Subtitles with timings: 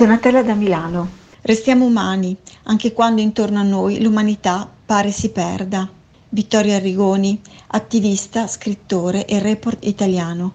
[0.00, 1.10] Donatella da Milano.
[1.42, 5.86] Restiamo umani, anche quando intorno a noi l'umanità pare si perda.
[6.30, 10.54] Vittorio Arrigoni, attivista, scrittore e report italiano.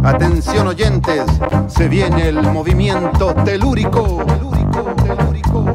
[0.00, 1.24] Atención oyentes,
[1.66, 4.24] se viene el movimiento telúrico.
[4.24, 5.71] telúrico, telúrico,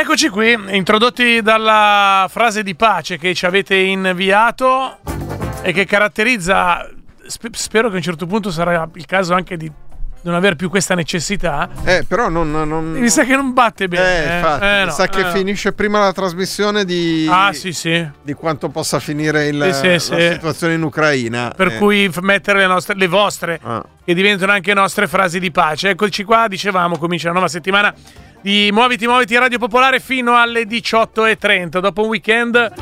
[0.00, 4.98] eccoci qui, introdotti dalla frase di pace che ci avete inviato
[5.62, 6.88] e che caratterizza,
[7.26, 9.70] sp- spero che a un certo punto sarà il caso anche di
[10.22, 11.68] non avere più questa necessità.
[11.84, 12.50] Eh, però non.
[12.50, 14.04] non Mi sa che non batte bene.
[14.24, 14.36] Eh, eh.
[14.36, 15.30] infatti, Eh, mi no, sa che eh.
[15.30, 18.06] finisce prima la trasmissione di, Ah, sì, sì.
[18.22, 20.30] di quanto possa finire il- Sì, la sì.
[20.32, 21.52] situazione in Ucraina.
[21.56, 23.82] Per Eh, cui mettere le, nostre, le vostre, Ah.
[24.04, 25.90] che diventano anche nostre frasi di pace.
[25.90, 27.94] Eccoci qua, dicevamo, comincia la nuova settimana
[28.42, 31.78] di Muoviti, Muoviti Radio Popolare fino alle 18.30.
[31.80, 32.72] Dopo un weekend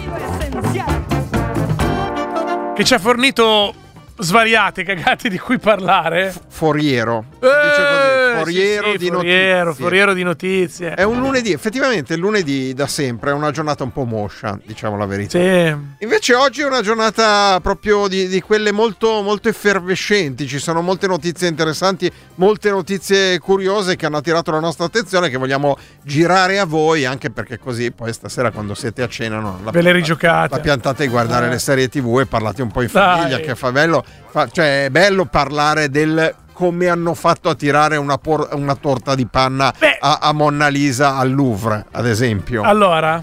[2.74, 3.74] che ci ha fornito
[4.18, 6.34] svariate cagate di cui parlare.
[6.48, 7.24] Foriero.
[7.40, 9.84] Eh, Foriero sì, sì, di foriero, notizie.
[9.84, 10.94] foriero di notizie.
[10.94, 14.96] È un lunedì, effettivamente il lunedì da sempre è una giornata un po' moscia, diciamo
[14.96, 15.38] la verità.
[15.38, 15.74] Sì.
[16.00, 21.06] Invece oggi è una giornata proprio di, di quelle molto, molto effervescenti, ci sono molte
[21.06, 26.64] notizie interessanti, molte notizie curiose che hanno attirato la nostra attenzione che vogliamo girare a
[26.64, 30.54] voi, anche perché così poi stasera quando siete a cena no, la, Ve le rigiocate.
[30.54, 31.50] la piantate a guardare Eh.
[31.50, 33.16] le serie tv e parlate un po' in Dai.
[33.18, 34.04] famiglia, che fa bello,
[34.52, 39.26] cioè è bello parlare del come hanno fatto a tirare una, por- una torta di
[39.26, 42.62] panna a, a Monna Lisa al Louvre, ad esempio.
[42.62, 43.22] Allora,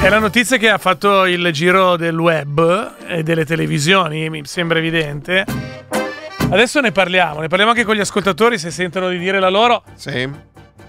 [0.00, 4.78] è la notizia che ha fatto il giro del web e delle televisioni, mi sembra
[4.78, 5.44] evidente.
[6.50, 9.82] Adesso ne parliamo, ne parliamo anche con gli ascoltatori se sentono di dire la loro.
[9.94, 10.30] Sì.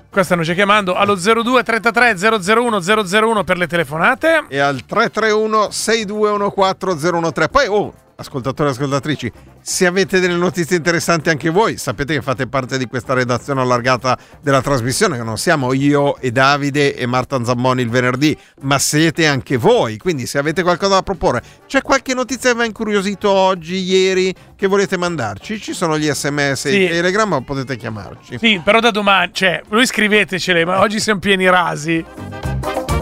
[0.10, 4.46] Qua stanno già chiamando allo 02 33 001 001 per le telefonate.
[4.48, 7.50] e al 331 6214 013.
[7.50, 9.32] Poi, oh, ascoltatori e ascoltatrici,
[9.62, 14.18] se avete delle notizie interessanti anche voi, sapete che fate parte di questa redazione allargata
[14.42, 19.28] della trasmissione, che non siamo io e Davide e Marta Zammoni il venerdì, ma siete
[19.28, 19.98] anche voi.
[19.98, 24.34] Quindi, se avete qualcosa da proporre, c'è qualche notizia che vi ha incuriosito oggi, ieri,
[24.56, 25.60] che volete mandarci?
[25.60, 26.82] Ci sono gli sms e Sì.
[26.84, 28.38] i telegram, ma potete chiamarci.
[28.38, 32.04] Sì, però da domani, cioè, voi scrivetecele, ma oggi siamo pieni rasi.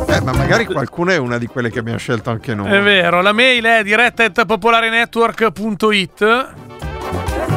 [0.07, 2.69] Eh, ma magari qualcuna è una di quelle che abbiamo scelto anche noi.
[2.71, 6.19] È vero, la mail è diretta.popolarenetwork.it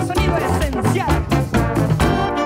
[0.06, 1.25] Sonido essenziale.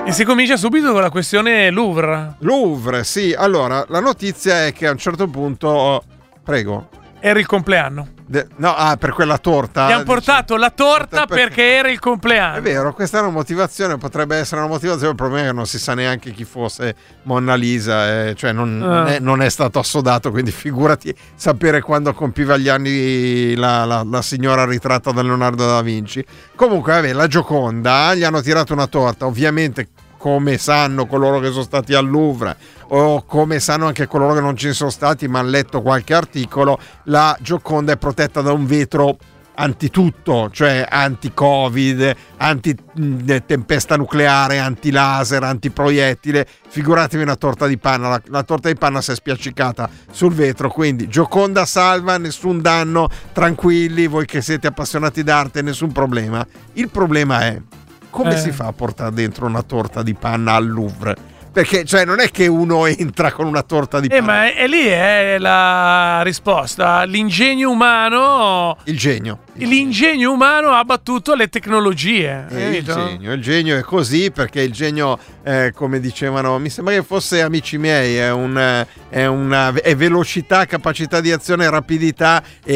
[0.05, 2.35] e si comincia subito con la questione Louvre.
[2.39, 3.33] Louvre, sì.
[3.37, 6.03] Allora, la notizia è che a un certo punto.
[6.43, 6.89] Prego.
[7.19, 8.07] Era il compleanno.
[8.31, 9.89] De- no, ah, per quella torta.
[9.89, 12.55] Gli hanno portato la torta perché- perché era il compleanno.
[12.59, 15.65] È vero, questa è una motivazione, potrebbe essere una motivazione, il problema è che non
[15.65, 18.87] si sa neanche chi fosse Monna Lisa, eh, cioè non, Ah.
[18.87, 24.05] non è, non è stato assodato, quindi figurati sapere quando compiva gli anni la, la-
[24.09, 26.23] la signora ritratta da Leonardo da Vinci.
[26.55, 31.63] Comunque, vabbè, la Gioconda, gli hanno tirato una torta, ovviamente come sanno coloro che sono
[31.63, 32.55] stati al Louvre
[32.93, 36.79] o come sanno anche coloro che non ci sono stati ma hanno letto qualche articolo,
[37.05, 39.17] la Gioconda è protetta da un vetro
[39.53, 46.47] antitutto, cioè anti-covid, anti-tempesta nucleare, anti-laser, anti-proiettile.
[46.67, 50.69] Figuratevi una torta di panna, la, la torta di panna si è spiaccicata sul vetro,
[50.69, 56.45] quindi Gioconda salva, nessun danno, tranquilli, voi che siete appassionati d'arte, nessun problema.
[56.73, 57.61] Il problema è
[58.09, 58.37] come Eh.
[58.39, 61.15] si fa a portare dentro una torta di panna al Louvre?
[61.53, 64.25] Perché cioè, non è che uno entra con una torta di Eh, panna.
[64.25, 67.03] ma è, è lì è la risposta.
[67.03, 68.77] L'ingegno umano.
[68.85, 69.39] Il genio.
[69.55, 72.45] L'ingegno umano ha battuto le tecnologie.
[72.49, 76.93] Eh, il genio, il genio è così perché il genio, eh, come dicevano, mi sembra
[76.93, 82.41] che fosse amici miei, è, un, eh, è una è velocità, capacità di azione, rapidità
[82.63, 82.73] e,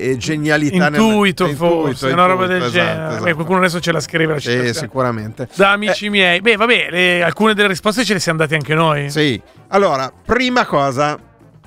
[0.00, 0.88] e- e- genialità.
[0.88, 3.06] nel- Intuito, intuito, forse, una roba del esatto, genere.
[3.08, 3.24] esatto.
[3.24, 4.34] Beh, qualcuno adesso ce la scrive.
[4.34, 4.72] La Sì, citazione.
[4.74, 5.48] sicuramente.
[5.56, 6.40] Da amici miei.
[6.40, 9.10] Beh, vabbè, le- alcune delle risposte ce le siamo date anche noi.
[9.10, 9.42] Sì.
[9.68, 11.18] Allora, prima cosa,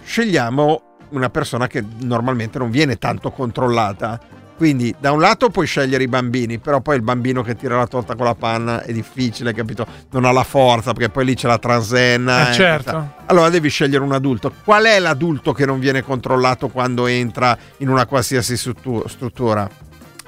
[0.04, 4.18] scegliamo una persona che normalmente non viene tanto controllata.
[4.62, 7.88] Quindi, da un lato puoi scegliere i bambini, però poi il bambino che tira la
[7.88, 9.88] torta con la panna è difficile, capito?
[10.12, 12.46] Non ha la forza, perché poi lì c'è la transenna.
[12.46, 13.14] Eh, eh, certo.
[13.26, 14.54] Allora devi scegliere un adulto.
[14.64, 19.68] Qual è l'adulto che non viene controllato quando entra in una qualsiasi struttu- struttura?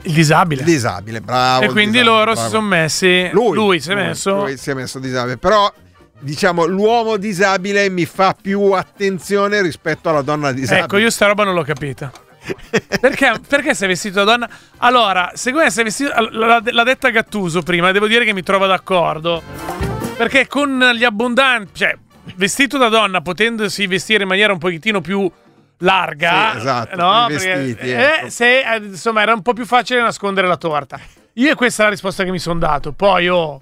[0.01, 0.61] Il disabile.
[0.61, 1.65] Il disabile, bravo.
[1.65, 2.47] e quindi disabile, loro bravo.
[2.47, 3.29] si sono messi.
[3.33, 4.35] Lui, si è messo.
[4.35, 5.37] Lui si è messo disabile.
[5.37, 5.71] Però,
[6.17, 10.85] diciamo, l'uomo disabile mi fa più attenzione rispetto alla donna disabile.
[10.85, 12.11] Ecco, io sta roba non l'ho capita.
[12.99, 14.49] Perché, perché sei vestito da donna?
[14.77, 16.11] Allora, secondo me sei vestito.
[16.31, 19.41] L'ha, detta Gattuso prima, devo dire che mi trovo d'accordo.
[20.17, 21.71] Perché con gli abbondanti.
[21.73, 21.97] Cioè,
[22.35, 25.29] vestito da donna, potendosi vestire in maniera un pochettino più
[25.79, 26.51] larga.
[26.51, 27.25] Sì, esatto, no?
[27.27, 28.29] più Perché, vestiti, eh, ecco.
[28.29, 30.99] se, eh, insomma, era un po' più facile nascondere la torta.
[31.33, 32.91] Io questa è la risposta che mi sono dato.
[32.91, 33.59] Poi, oh.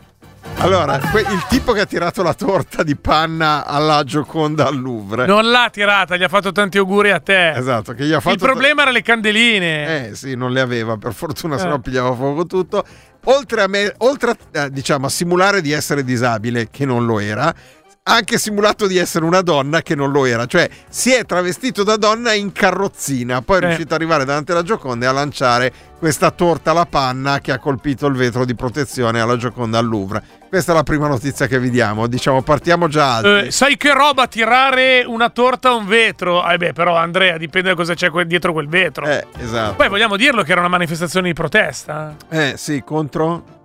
[0.57, 5.25] Allora, il tipo che ha tirato la torta di panna alla Gioconda al Louvre.
[5.25, 7.49] Non l'ha tirata, gli ha fatto tanti auguri a te.
[7.51, 10.09] Esatto, che gli ha fatto Il problema era le candeline.
[10.09, 11.69] Eh sì, non le aveva, per fortuna, se Eh.
[11.69, 12.83] no pigliava fuoco tutto.
[13.25, 17.19] Oltre a, me, oltre a, eh, diciamo, a simulare di essere disabile, che non lo
[17.19, 17.53] era,
[18.03, 20.47] ha anche simulato di essere una donna che non lo era.
[20.47, 23.65] Cioè, si è travestito da donna in carrozzina, poi è Eh.
[23.67, 27.59] riuscito ad arrivare davanti alla Gioconda e a lanciare questa torta alla panna che ha
[27.59, 30.23] colpito il vetro di protezione alla Gioconda al Louvre.
[30.49, 32.07] Questa è la prima notizia che vi diamo.
[32.07, 33.21] Diciamo, partiamo già.
[33.43, 36.43] Eh, sai che roba tirare una torta a un vetro?
[36.49, 39.05] Eh beh, però Andrea, dipende da cosa c'è dietro quel vetro.
[39.05, 39.75] Eh, esatto.
[39.75, 42.15] Poi vogliamo dirlo che era una manifestazione di protesta?
[42.29, 43.60] Eh sì, contro,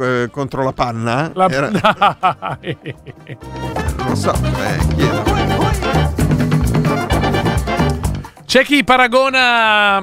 [0.00, 1.30] eh, contro la panna.
[1.34, 1.48] La...
[1.48, 1.70] Era-
[4.04, 5.22] non so, eh, chiedo.
[8.44, 10.02] C'è chi paragona.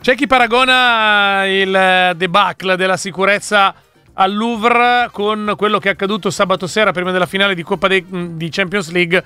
[0.00, 3.72] C'è chi paragona il debacle della sicurezza
[4.14, 8.04] al Louvre con quello che è accaduto sabato sera prima della finale di Coppa dei-
[8.34, 9.24] di Champions League.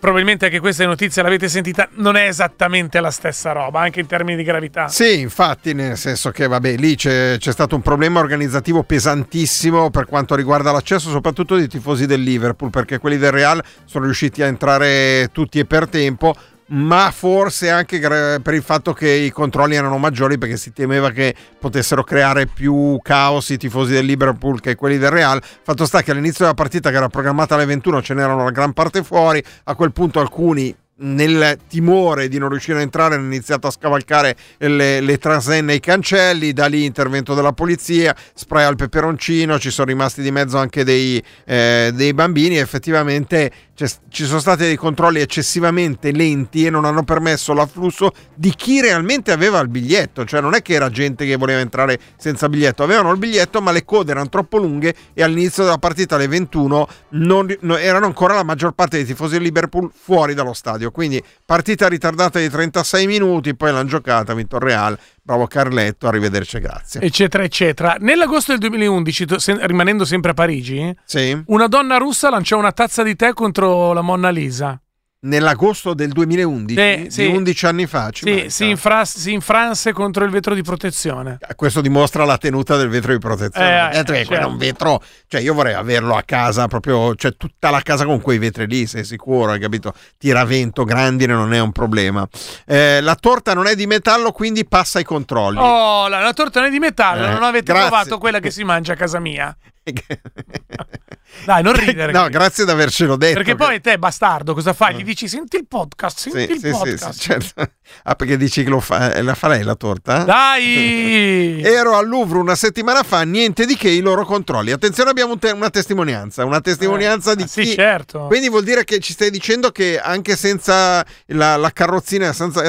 [0.00, 4.38] Probabilmente anche questa notizia l'avete sentita, non è esattamente la stessa roba, anche in termini
[4.38, 4.88] di gravità.
[4.88, 10.06] Sì, infatti, nel senso che, vabbè, lì c'è, c'è stato un problema organizzativo pesantissimo per
[10.06, 14.46] quanto riguarda l'accesso, soprattutto dei tifosi del Liverpool, perché quelli del Real sono riusciti a
[14.46, 16.34] entrare tutti e per tempo.
[16.72, 21.34] Ma forse anche per il fatto che i controlli erano maggiori, perché si temeva che
[21.58, 25.42] potessero creare più caos i tifosi del Liverpool che quelli del Real.
[25.42, 28.72] Fatto sta che all'inizio della partita, che era programmata alle 21, ce n'erano la gran
[28.72, 29.42] parte fuori.
[29.64, 34.36] A quel punto alcuni nel timore di non riuscire a entrare hanno iniziato a scavalcare
[34.58, 39.70] le, le transenne e i cancelli, da lì intervento della polizia, spray al peperoncino, ci
[39.70, 44.76] sono rimasti di mezzo anche dei, eh, dei bambini, effettivamente c'è- ci sono stati dei
[44.76, 50.42] controlli eccessivamente lenti e non hanno permesso l'afflusso di chi realmente aveva il biglietto, cioè
[50.42, 53.86] non è che era gente che voleva entrare senza biglietto, avevano il biglietto ma le
[53.86, 58.42] code erano troppo lunghe e all'inizio della partita alle 21 non- no- erano ancora la
[58.42, 63.54] maggior parte dei tifosi del Liverpool fuori dallo stadio, quindi partita ritardata di 36 minuti,
[63.54, 64.98] poi l'hanno giocata, ha vinto il Real,
[65.30, 67.00] bravo Carletto, arrivederci grazie.
[67.00, 67.96] eccetera, eccetera.
[68.00, 72.72] Nell'agosto del 2011, to- se- rimanendo sempre a Parigi, Sì, una donna russa lanciò una
[72.72, 74.80] tazza di tè contro la Monna Lisa.
[75.22, 77.24] Nell'agosto del 2011, Sì, di sì.
[77.26, 81.38] 11 anni fa, Sì, si, infra- si infranse contro il vetro di protezione.
[81.56, 83.92] Questo dimostra la tenuta del vetro di protezione.
[83.92, 84.48] Eh, Eh, perché quello è certo.
[84.48, 88.38] un vetro, cioè io vorrei averlo a casa, proprio, cioè tutta la casa con quei
[88.38, 89.92] vetri lì, sei sicuro, hai capito?
[90.16, 92.26] Tiravento, grandine, non è un problema.
[92.66, 95.58] Eh, la torta non è di metallo, quindi passa ai controlli.
[95.60, 97.88] Oh, la, la torta non è di metallo, Eh, non avete grazie.
[97.88, 99.54] provato quella che si mangia a casa mia.
[101.44, 102.10] Dai, non ridere.
[102.12, 103.34] no, grazie di avercelo detto.
[103.34, 104.96] Perché che- poi te, bastardo, cosa fai?
[104.96, 107.10] Gli dici senti il podcast, Sì, senti il sì, sì, podcast.
[107.12, 107.70] sì, certo.
[108.04, 110.22] Ah, perché dici che lo fa, eh, la fa lei la torta?
[110.22, 111.60] Dai!
[111.60, 114.70] Ero al Louvre una settimana fa, niente di che i loro controlli.
[114.70, 117.74] Attenzione, abbiamo un te- una testimonianza, una testimonianza di Ah, sì, chi...
[117.74, 118.26] certo.
[118.28, 122.62] Quindi vuol dire che ci stai dicendo che anche senza la, la carrozzina, senza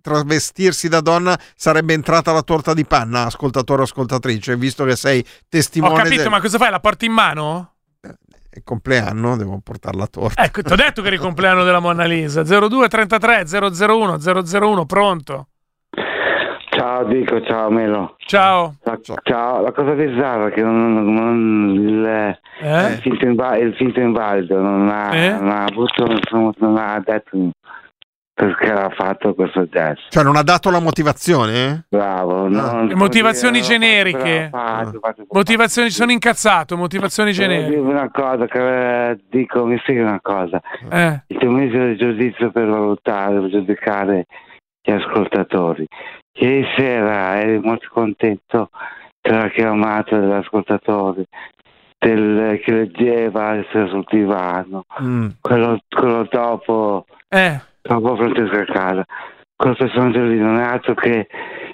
[0.00, 5.18] travestirsi da donna, sarebbe entrata la torta di panna, ascoltatore o ascoltatrice, visto che sei
[5.20, 6.70] Ho testimone capito, del ma cosa fai?
[6.70, 7.70] La porti in mano?
[8.00, 10.42] del compleanno, devo portare la torta.
[10.42, 12.42] Ecco, ti ho detto che era il compleanno della Monna Lisa.
[12.42, 13.44] 0233
[13.86, 15.48] 001 001, pronto?
[16.70, 18.16] Ciao Ciao Dico, ciao Melo.
[18.18, 18.76] Ciao.
[18.82, 22.92] La, ciao, la cosa bizzarra è che non, non- il, Eh?
[22.92, 25.30] il, finto inva- il finto invalido non ha, Eh?
[25.32, 26.06] non ha avuto,
[26.58, 27.50] non ha detto
[28.36, 30.10] perché ha fatto questo gesto.
[30.10, 31.86] Cioè, non ha dato la motivazione?
[31.88, 32.48] Bravo.
[32.48, 34.50] non- Motivazioni come dire, generiche.
[34.52, 37.80] l'ho fatto, Motivazioni, sono incazzato, motivazioni Volevo generiche.
[37.80, 40.60] una cosa, che, eh, dico, mi spieghi una cosa.
[40.90, 41.22] Eh.
[41.28, 44.26] Il tuo mese di giudizio per valutare, per giudicare
[44.82, 45.86] gli ascoltatori.
[46.38, 48.68] Ieri sera eri molto contento
[49.22, 51.24] della chiamata dell'ascoltatore,
[51.98, 54.84] del, che leggeva sul divano.
[55.02, 55.28] Mm.
[55.40, 57.58] Quello, quello dopo, Eh.
[57.86, 59.04] Dopo Francesca Casa.
[59.56, 61.28] Quel personaggio lì non è altro che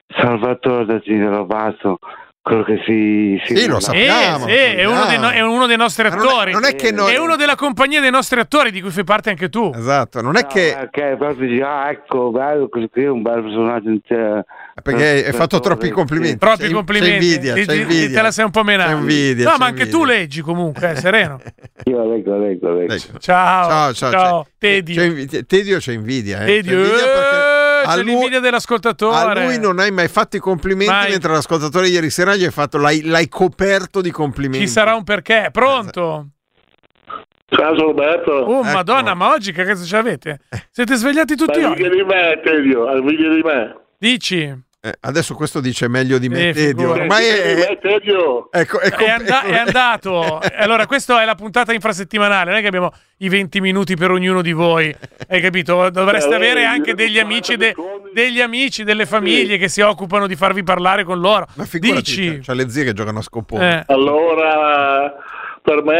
[0.06, 1.98] Salvatore da Gino Robato,
[2.42, 3.40] quello che si...
[3.46, 4.46] si Sì, lo Sì, sappiamo.
[4.46, 6.52] sì, è, uno dei, no- è uno dei nostri Ma non è- attori.
[6.52, 9.30] non è che noi- È uno della compagnia dei nostri attori, di cui fai parte
[9.30, 9.70] anche tu.
[9.74, 10.74] Esatto, non è No, che...
[10.76, 14.44] perché proprio dici, ah ecco, bello, così qui è un bel personaggio intero.
[14.82, 16.38] Perché hai fatto troppi complimenti.
[16.38, 17.10] Troppi C'è- complimenti.
[17.10, 18.16] C'è invidia, c'è invidia.
[18.16, 18.90] Te la sei un po' menata.
[18.92, 21.40] Invidia, No, ma anche tu leggi comunque, eh, sereno.
[21.84, 22.94] Io leggo, leggo, leggo.
[23.18, 23.68] Ciao.
[23.68, 24.42] Ciao, ciao, ciao.
[24.58, 25.26] c'è- Tedio.
[25.26, 26.40] c'è Tedio c'è invidia.
[26.42, 26.46] Eh.
[26.46, 26.72] Tedio.
[26.72, 27.51] C'è invidia perché Eh,
[27.86, 29.40] c'è lui- l'invidia dell'ascoltatore.
[29.40, 31.10] A lui non hai mai fatto i complimenti, Mai.
[31.10, 34.66] mentre l'ascoltatore ieri sera gli hai fatto, l'hai, l'hai coperto di complimenti.
[34.66, 35.48] Ci sarà un perché.
[35.52, 36.28] Pronto?
[37.48, 38.30] Ciao sono Roberto.
[38.32, 38.72] Oh, Ecco.
[38.72, 40.40] madonna, ma oggi che cazzo ce l'avete?
[40.70, 41.82] Siete svegliati tutti Hai oggi?
[41.88, 43.76] di me, Tedio, invidia di me.
[43.98, 44.62] Dici?
[44.84, 46.90] Eh, adesso questo dice meglio di me, Eh, Tedio.
[46.90, 48.50] Ormai è, me, Tedio.
[48.50, 50.40] ecco, è, È, and- è andato.
[50.58, 52.50] Allora, questa è la puntata infrasettimanale.
[52.50, 54.92] Non è che abbiamo i 20 minuti per ognuno di voi.
[55.28, 55.88] Hai capito?
[55.90, 57.74] Dovreste Eh, avere anche degli 40 amici, de-
[58.12, 61.46] degli amici, delle famiglie che si occupano di farvi parlare con loro.
[61.54, 62.40] Ma figurati, Dici?
[62.42, 63.84] c'ha le zie che giocano a scopone.
[63.86, 63.92] Eh.
[63.94, 65.14] Allora,
[65.62, 65.94] per me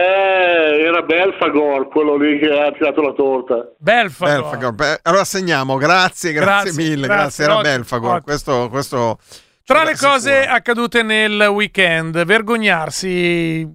[0.81, 3.55] era Belfagor, quello lì che ha tirato la torta.
[3.79, 4.41] Belfagor.
[4.43, 4.73] Belfagor.
[4.75, 7.45] Beh, Allora segniamo, grazie, grazie, Grazie, mille, grazie, grazie.
[7.45, 8.09] Era ottimo, Belfagor.
[8.11, 8.23] ottimo.
[8.25, 9.19] Questo, questo
[9.65, 13.69] Tra le cose accadute nel weekend, vergognarsi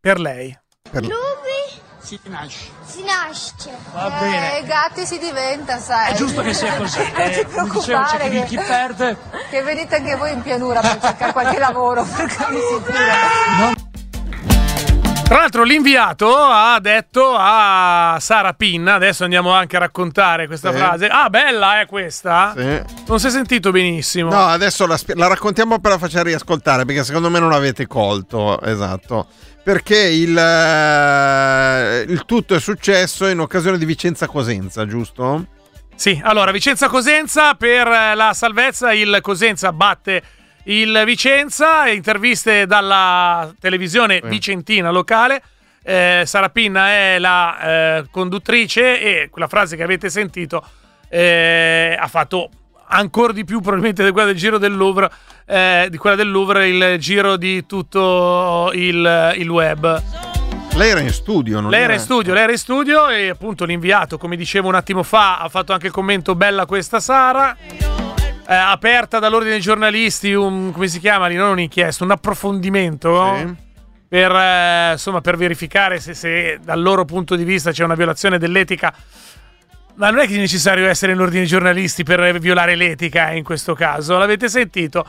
[0.00, 0.56] per lei.
[0.90, 1.06] Per-
[2.02, 2.18] Si
[3.04, 3.70] nasce.
[3.94, 4.58] Va Eh, bene.
[4.58, 6.12] I gatti si diventa, sai.
[6.12, 6.98] È giusto che sia così.
[7.12, 9.16] Non Eh, ti preoccupare chi, che- chi perde.
[9.48, 13.90] Che venite anche voi in pianura per cercare qualche lavoro, perché mi sicuro.
[15.32, 20.76] Tra l'altro l'inviato ha detto a Sara Pinna, adesso andiamo anche a raccontare questa Sì.
[20.76, 21.06] frase.
[21.06, 22.52] Ah, bella è questa?
[22.54, 22.82] Sì.
[23.06, 24.28] Non si è sentito benissimo.
[24.28, 28.60] No, adesso la, la raccontiamo per la faccia riascoltare perché secondo me non avete colto,
[28.60, 29.26] esatto.
[29.64, 35.46] Perché il, eh, il tutto è successo in occasione di Vicenza Cosenza, giusto?
[35.94, 40.22] Sì, allora Vicenza Cosenza per eh, la salvezza, il Cosenza batte
[40.64, 45.42] il Vicenza, interviste dalla televisione vicentina locale.
[45.82, 50.64] Eh, Sara Pinna è la eh, conduttrice e quella frase che avete sentito
[51.08, 52.48] eh, ha fatto
[52.88, 55.10] ancora di più probabilmente di quella del giro del Louvre,
[55.46, 60.02] eh, di quella del Louvre il giro di tutto il, il web.
[60.74, 63.66] Lei era in studio, non Lei era in studio, lei era in studio e appunto
[63.66, 67.54] l'inviato, come dicevo un attimo fa, ha fatto anche il commento bella questa Sara.
[68.46, 71.36] Eh, aperta dall'ordine dei giornalisti un come si chiama lì?
[71.36, 73.54] Non un'inchiesta, un approfondimento Sì.
[74.08, 78.38] per, eh, insomma, per verificare se, se dal loro punto di vista c'è una violazione
[78.38, 78.92] dell'etica.
[79.94, 83.36] Ma non è che è necessario essere in ordine dei giornalisti per violare l'etica eh,
[83.36, 85.04] in questo caso, l'avete sentito?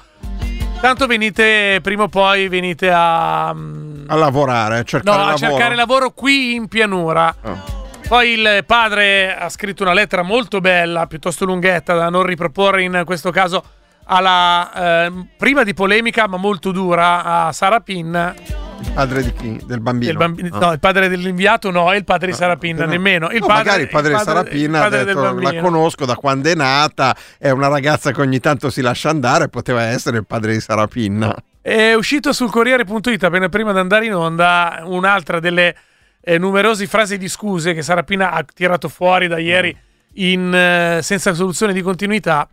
[0.82, 3.54] Tanto venite, prima o poi venite a...
[3.54, 5.38] mm, A lavorare, a cercare No, a lavoro.
[5.50, 7.34] cercare lavoro qui in pianura.
[7.44, 7.82] Oh.
[8.08, 13.02] Poi il padre ha scritto una lettera molto bella, piuttosto lunghetta, da non riproporre in
[13.06, 13.64] questo caso
[14.06, 18.36] alla eh, prima di polemica, ma molto dura, a Sara Pin.
[18.82, 19.60] Il padre di chi?
[19.66, 20.12] Del bambino?
[20.12, 20.58] Il bambi- Ah.
[20.60, 22.86] No, il padre dell'inviato no, è il padre di Sara Pin, No.
[22.86, 23.30] nemmeno.
[23.32, 25.62] Il No, padre, magari il padre, di Sara Pinna il ha padre del detto la
[25.62, 29.84] conosco da quando è nata, è una ragazza che ogni tanto si lascia andare, poteva
[29.84, 31.34] essere il padre di Sara Pinna.
[31.62, 35.74] È uscito sul Corriere.it appena prima di andare in onda un'altra delle
[36.26, 39.76] eh, numerose frasi di scuse che Sara Pina ha tirato fuori da ieri
[40.14, 42.48] in, eh, senza soluzione di continuità.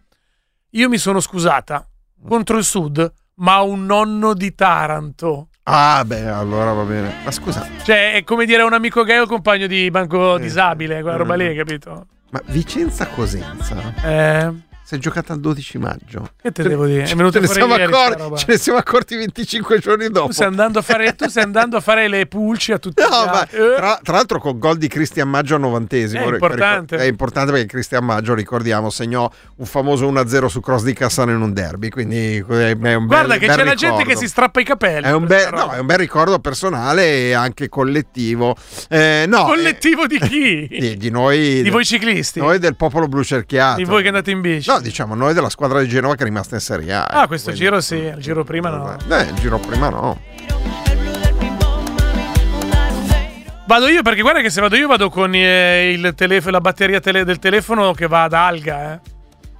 [0.70, 1.86] Io mi sono scusata
[2.26, 5.48] contro il Sud, ma un nonno di Taranto.
[5.64, 7.12] Ah, beh, allora va bene.
[7.24, 11.00] Ma scusa, Cioè, è come dire a un amico gay o compagno di banco disabile,
[11.02, 12.06] quella roba lì, capito?
[12.32, 14.52] ma Vicenza Cosenza Eh,
[14.90, 16.30] si è giocata il 12 maggio.
[16.42, 17.04] che te devo dire?
[17.04, 20.26] È venuto ce ne siamo accorti, ce ne siamo accorti 25 giorni dopo.
[20.26, 23.08] Tu stai, andando a fare, tu stai andando a fare le pulci a tutti No,
[23.26, 23.46] ma.
[23.48, 23.74] Eh.
[23.76, 26.24] tra, tra l'altro con gol di Cristian Maggio al novantesimo.
[26.28, 26.96] È importante.
[26.96, 31.40] È importante perché Cristian Maggio, ricordiamo, segnò un famoso 1-0 su cross di Cassano in
[31.40, 31.88] un derby.
[31.88, 34.10] Quindi è un bel, Guarda che bel c'è la gente ricordo.
[34.10, 35.06] che si strappa i capelli.
[35.06, 38.56] È un, sta no, è un bel ricordo personale e anche collettivo.
[38.88, 40.66] Eh, no, Collettivo di chi?
[40.66, 42.40] eh, di, di noi, Di voi ciclisti?
[42.40, 43.76] noi del popolo blu cerchiato.
[43.76, 44.68] Di voi che andate in bici?
[44.70, 47.04] No, diciamo noi della squadra di Genova che è rimasta in Serie A.
[47.04, 48.96] Ah, ecco, questo quindi- giro sì, il giro prima no.
[49.08, 50.18] Eh, il giro prima no.
[53.66, 56.98] Vado io perché guarda che se vado io vado con eh, il telefono, la batteria
[56.98, 58.94] tele- del telefono che va ad alga.
[58.94, 59.00] Eh.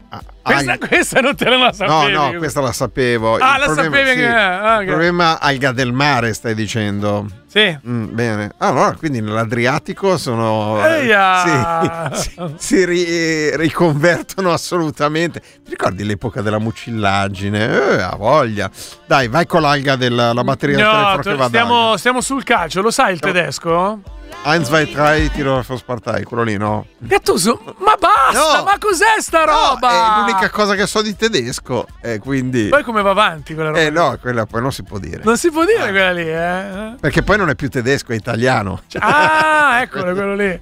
[0.08, 2.12] Ah, Questa, questa non te la No, sapevi.
[2.12, 3.37] no, questa la sapevo.
[3.37, 4.80] Ah, Il la problema- sapevi sì, che- ah, ok.
[4.80, 7.26] Il problema alga del mare, stai dicendo.
[7.47, 7.76] Sì.
[7.87, 8.52] Mm, bene.
[8.59, 10.82] Allora, quindi nell'Adriatico sono.
[10.85, 12.11] Eia!
[12.14, 15.40] sì, si, si ri- riconvertono assolutamente.
[15.40, 17.97] Ti ricordi l'epoca della mucillagine?
[17.97, 18.70] Eh, ha voglia.
[19.06, 22.20] Dai, vai con l'alga della la batteria del No, telefono to- che va stiamo, stiamo
[22.20, 24.00] sul calcio, lo sai il tedesco?
[24.42, 26.87] 1, 2, 3, tiro for Spartai, quello lì, no?
[26.99, 28.64] Gattuso, ma basta, No.
[28.64, 29.90] ma cos'è sta No, roba?
[29.90, 31.87] è l'unica cosa che so di tedesco.
[32.00, 32.68] E quindi.
[32.68, 33.80] Poi come va avanti quella roba?
[33.80, 35.22] Eh no, quella poi non si può dire.
[35.25, 36.94] Non si può dire quella lì, eh?
[37.00, 38.82] Perché poi non è più tedesco, è italiano.
[38.99, 40.60] Ah, eccolo quello lì.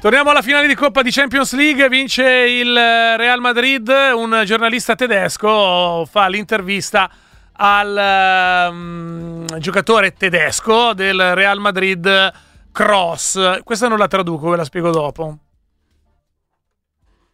[0.00, 4.94] Torniamo alla finale di Coppa di Champions League, vince il eh, Real Madrid, un giornalista
[4.94, 7.10] tedesco fa l'intervista
[7.54, 12.32] al ehm, giocatore tedesco del Real Madrid
[12.70, 13.62] Cross.
[13.64, 15.38] Questa non la traduco, ve la spiego dopo.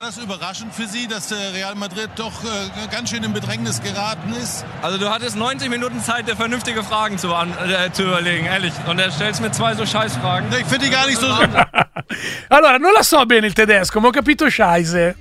[0.04, 3.80] War das überraschend für Sie, dass der Real Madrid doch äh, ganz schön in Bedrängnis
[3.80, 4.62] geraten ist?
[4.82, 8.74] Also du hattest 90 Minuten Zeit, dir vernünftige Fragen zu, an, äh, zu überlegen, ehrlich.
[8.86, 10.50] Und er stellst mir zwei so Scheißfragen.
[10.60, 11.26] Ich finde die gar nicht so.
[12.50, 15.16] Allora, non la so bene il tedesco, ma ho capito Scheisse.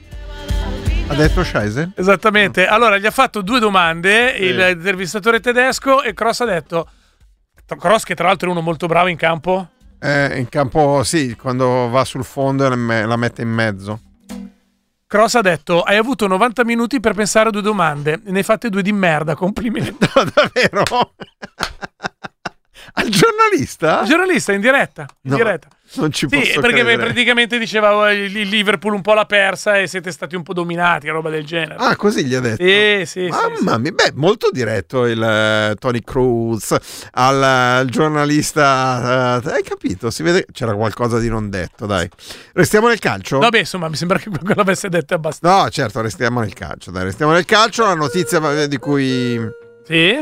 [1.07, 1.93] Ha detto Scheisse?
[1.95, 2.67] Esattamente.
[2.67, 4.43] Allora, gli ha fatto due domande Sì.
[4.43, 6.89] il intervistatore tedesco e Cross ha detto...
[7.79, 9.65] Cross, che tra l'altro è uno molto bravo in campo,
[10.01, 13.99] Eh, in campo, sì, quando va sul fondo me- la mette in mezzo.
[15.13, 18.20] Cross ha detto: Hai avuto 90 minuti per pensare a due domande.
[18.24, 19.36] Ne hai fatte due di merda.
[19.36, 19.91] Complimenti.
[20.15, 21.13] No, davvero?
[22.95, 24.01] Al giornalista?
[24.01, 25.05] Il giornalista in diretta.
[25.23, 25.67] In No, diretta.
[25.95, 26.97] Non ci Sì, posso perché credere.
[27.03, 31.07] praticamente diceva "Oh, il Liverpool un po' l'ha persa e siete stati un po' dominati,
[31.09, 31.75] roba del genere.
[31.77, 32.63] Ah, così gli ha detto.
[32.63, 36.75] Sì, sì, Mamma mia, beh, molto diretto il eh, Tony Cruz
[37.12, 39.41] al, al giornalista.
[39.43, 40.09] eh, hai capito?
[40.09, 42.09] Si vede c'era qualcosa di non detto, dai.
[42.53, 43.39] Restiamo nel calcio?
[43.39, 45.63] Vabbè, insomma, mi sembra che quello avesse detto abbastanza.
[45.63, 46.89] No, certo, restiamo nel calcio.
[46.91, 47.86] Dai, restiamo nel calcio.
[47.86, 49.39] La notizia di cui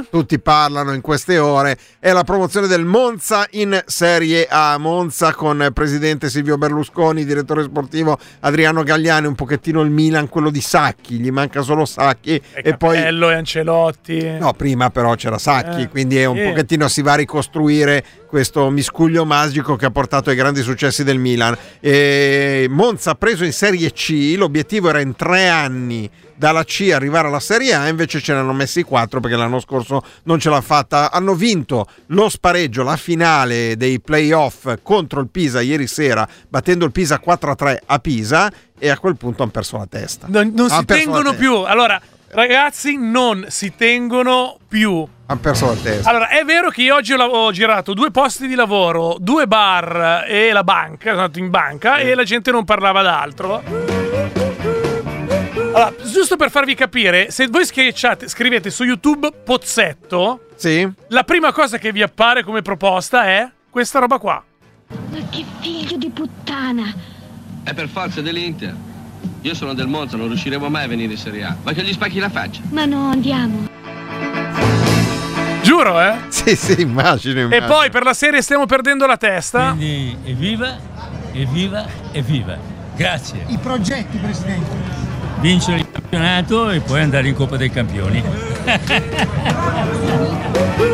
[0.10, 4.78] tutti parlano in queste ore è la promozione del Monza in Serie A.
[4.80, 10.62] Monza con presidente Silvio Berlusconi, direttore sportivo Adriano Gagliani, un pochettino il Milan, quello di
[10.62, 11.20] Sacchi.
[11.20, 12.42] Gli manca solo Sacchi.
[12.54, 12.98] E, poi.
[12.98, 14.38] Capello e Ancelotti.
[14.40, 16.44] No, prima però c'era Sacchi, Eh, quindi è un sì.
[16.44, 21.20] pochettino si va a ricostruire questo miscuglio magico che ha portato ai grandi successi del
[21.20, 21.54] Milan.
[21.82, 27.28] E Monza ha preso in Serie C, l'obiettivo era in tre anni dalla C arrivare
[27.28, 30.62] alla Serie A, invece ce ne hanno messi quattro perché l'anno scorso non ce l'ha
[30.62, 31.12] fatta.
[31.12, 36.92] Hanno vinto lo spareggio, la finale dei playoff contro il Pisa ieri sera, battendo il
[36.92, 40.28] Pisa 4-3 a Pisa e a quel punto hanno perso la testa.
[40.30, 41.38] Non, non si tengono testa.
[41.38, 41.54] più.
[41.58, 45.08] Allora, ragazzi, non si tengono più.
[45.26, 46.10] Hanno perso la testa.
[46.10, 50.52] Allora, è vero che io oggi ho, girato due posti di lavoro, due bar e
[50.52, 53.64] la banca, sono andato in banca e la gente non parlava d'altro.
[55.74, 60.90] Allora, giusto per farvi capire, se voi schiacciate, scrivete su YouTube Pozzetto, sì.
[61.08, 64.44] la prima cosa che vi appare come proposta è questa roba qua.
[64.90, 66.94] Ma che figlio di puttana!
[67.64, 68.91] È per forza dell'Inter.
[69.44, 71.56] Io sono del Monza, non riusciremo mai a venire in Serie A.
[71.64, 72.62] Ma che gli spacchi la faccia.
[72.70, 73.66] Ma no, andiamo.
[75.64, 76.14] Giuro, eh?
[76.30, 77.40] Sì, sì, immagino.
[77.40, 77.66] E immagino.
[77.68, 79.74] poi per la serie stiamo perdendo la testa.
[79.76, 80.78] Quindi evviva,
[81.34, 82.56] evviva, evviva.
[82.96, 83.46] Grazie.
[83.48, 84.70] I progetti, Presidente.
[85.40, 88.24] Vincere il campionato e poi andare in Coppa dei Campioni.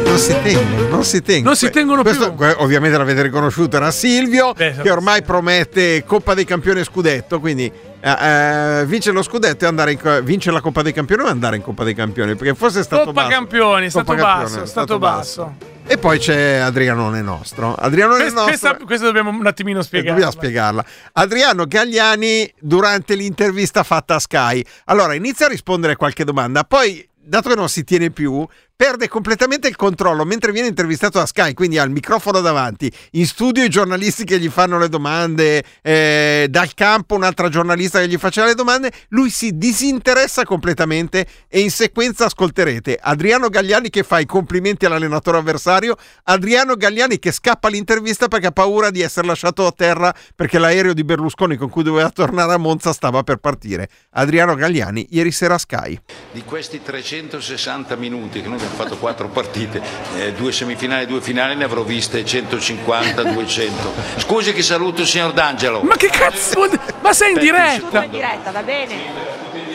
[0.07, 1.45] Non si tengono, non si tengono.
[1.47, 6.43] Non si tengono Questo, que- ovviamente l'avete riconosciuto, era Silvio che ormai promette Coppa dei
[6.43, 10.61] Campioni e Scudetto, quindi eh, eh, vince lo Scudetto e andare in, co- vince la
[10.61, 13.33] Coppa dei Campioni o andare in Coppa dei Campioni, perché forse è stato Coppa basso.
[13.33, 15.55] Campioni, è stato Coppa Campioni, basso, è stato basso.
[15.89, 17.73] E poi c'è Adrianone nostro.
[17.73, 18.57] Adrianone Questa, nostro.
[18.57, 20.11] questa, questa dobbiamo un attimino Eh, spiegare.
[20.11, 20.85] Dobbiamo spiegarla.
[21.13, 24.63] Adriano Gagliani durante l'intervista fatta a Sky.
[24.85, 28.45] Allora, inizia a rispondere a qualche domanda, poi, dato che non si tiene più,
[28.77, 33.25] perde completamente il controllo mentre viene intervistato da Sky, quindi ha il microfono davanti, in
[33.25, 38.17] studio i giornalisti che gli fanno le domande, eh, dal campo un'altra giornalista che gli
[38.17, 44.19] faceva le domande, lui si disinteressa completamente e in sequenza ascolterete Adriano Gagliani che fa
[44.19, 49.65] i complimenti all'allenatore avversario, Adriano Gagliani che scappa all'intervista perché ha paura di essere lasciato
[49.65, 53.89] a terra perché l'aereo di Berlusconi con cui doveva tornare a Monza stava per partire.
[54.11, 55.99] Adriano Gagliani ieri sera Sky.
[56.31, 59.81] Di questi 360 minuti che noi abbiamo fatto quattro partite,
[60.17, 63.93] eh, due semifinali e due finali, ne avrò viste 150, 200.
[64.17, 65.81] Scusi che saluto il signor D'Angelo.
[65.81, 66.55] Ma che cazzo?
[66.55, 66.81] vuol dire?
[67.01, 68.03] Ma sei in diretta?
[68.03, 68.95] in diretta, va bene.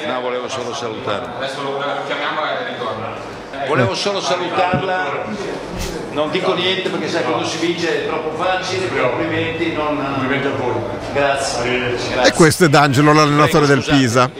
[0.07, 1.37] No, volevo solo salutarla.
[1.37, 3.41] Adesso lo chiamiamo e ritorna.
[3.67, 5.61] Volevo solo salutarla.
[6.11, 9.97] Non dico niente perché sai quando si vince è troppo facile, complimenti, non.
[9.97, 10.75] Complimenti a voi.
[11.15, 11.97] Grazie.
[12.25, 14.31] E questo è D'Angelo, l'allenatore del Pisa.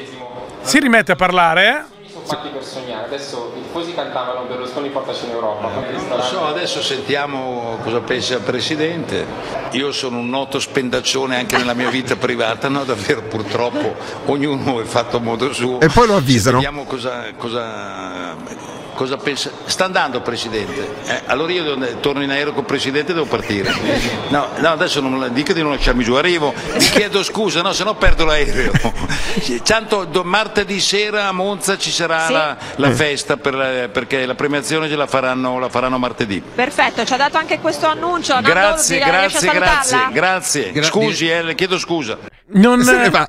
[0.61, 1.91] Si rimette a parlare, eh?
[2.24, 3.06] Fatti per sognare.
[3.06, 5.70] Adesso i tifosi cantavano Berlusconi portaci in Europa.
[6.08, 9.26] Lo so, adesso sentiamo cosa pensa il Presidente.
[9.72, 13.94] Io sono un noto spendaccione anche nella mia vita privata, no davvero purtroppo
[14.26, 15.80] ognuno è fatto a modo suo.
[15.80, 16.56] E poi lo avvisano.
[16.56, 18.37] Vediamo cosa, cosa,
[18.94, 19.50] cosa pensa.
[19.64, 20.94] Sta andando il Presidente.
[21.04, 23.72] Eh, allora io devo- torno in aereo col Presidente e devo partire.
[24.28, 27.85] No, no, adesso non dica di non lasciarmi giù, arrivo, vi chiedo scusa, no, se
[27.85, 28.72] no perdo l'aereo.
[29.62, 32.33] Tanto martedì sera a Monza ci sarà Sì.
[32.33, 36.40] la, la festa per- perché la premiazione ce la faranno, la faranno martedì.
[36.55, 38.33] Perfetto, ci ha dato anche questo annuncio.
[38.35, 40.83] Nando, Grazie, a grazie, grazie, grazie.
[40.83, 42.18] Scusi, eh, le chiedo scusa.
[42.55, 42.81] Non,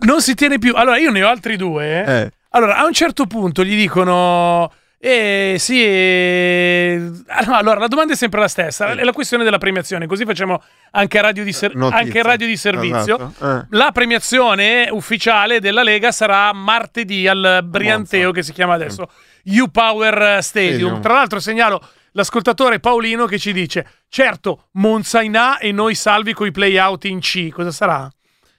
[0.01, 0.73] non si tiene più.
[0.75, 2.03] Allora, io ne ho altri due.
[2.05, 2.31] Eh.
[2.49, 4.71] Allora, a un certo punto gli dicono.
[5.05, 7.11] Eh sì, eh...
[7.27, 11.19] allora la domanda è sempre la stessa, è la questione della premiazione, così facciamo anche
[11.19, 12.05] radio di, ser- Notizia.
[12.05, 13.15] anche radio di servizio.
[13.17, 13.45] Esatto.
[13.45, 13.65] Eh.
[13.71, 19.09] La premiazione ufficiale della Lega sarà martedì al Brianteo, che si chiama adesso
[19.43, 20.71] U-Power Stadium.
[20.77, 21.01] Stadium.
[21.01, 26.31] Tra l'altro segnalo l'ascoltatore Paolino che ci dice, certo, Monza in A e noi salvi
[26.31, 28.09] coi play-out in C, cosa sarà?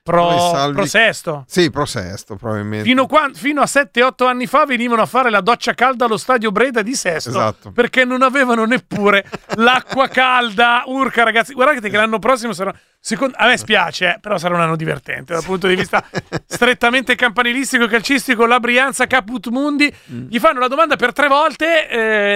[0.04, 1.44] Pro, pro sesto.
[1.48, 2.84] Sì, pro sesto probabilmente.
[2.86, 6.52] Fino, qua- fino a 7-8 anni fa venivano a fare la doccia calda allo stadio
[6.52, 7.70] Breda di Sesto Esatto.
[7.72, 9.24] perché non avevano neppure
[9.56, 10.82] l'acqua calda.
[10.88, 12.70] Urca, ragazzi, guardate che l'anno prossimo sarà.
[13.00, 16.04] secondo- a me spiace, eh, però sarà un anno divertente dal punto di vista
[16.46, 18.44] strettamente campanilistico e calcistico.
[18.44, 19.90] La Brianza Caput Mundi
[20.28, 21.88] gli fanno la domanda per tre volte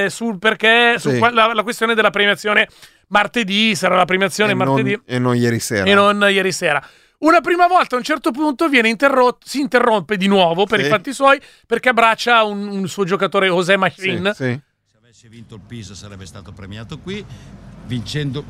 [0.04, 1.18] eh, sul perché, su Sì.
[1.18, 2.66] la, la questione della premiazione.
[3.09, 5.85] Martedì sarà la premiazione e, martedì non, e non ieri sera.
[5.85, 6.83] e non ieri sera.
[7.20, 10.87] Una prima volta a un certo punto viene interrotto, si interrompe di nuovo per Sì.
[10.87, 14.33] i fatti suoi perché abbraccia un, un suo giocatore José Machine.
[14.35, 14.61] Sì, sì.
[14.87, 17.24] Se avesse vinto il Pisa sarebbe stato premiato qui,
[17.87, 18.44] vincendo...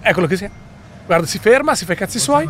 [0.00, 0.48] Eccolo che si
[1.06, 2.48] Guarda, si ferma, si fa i cazzi suoi.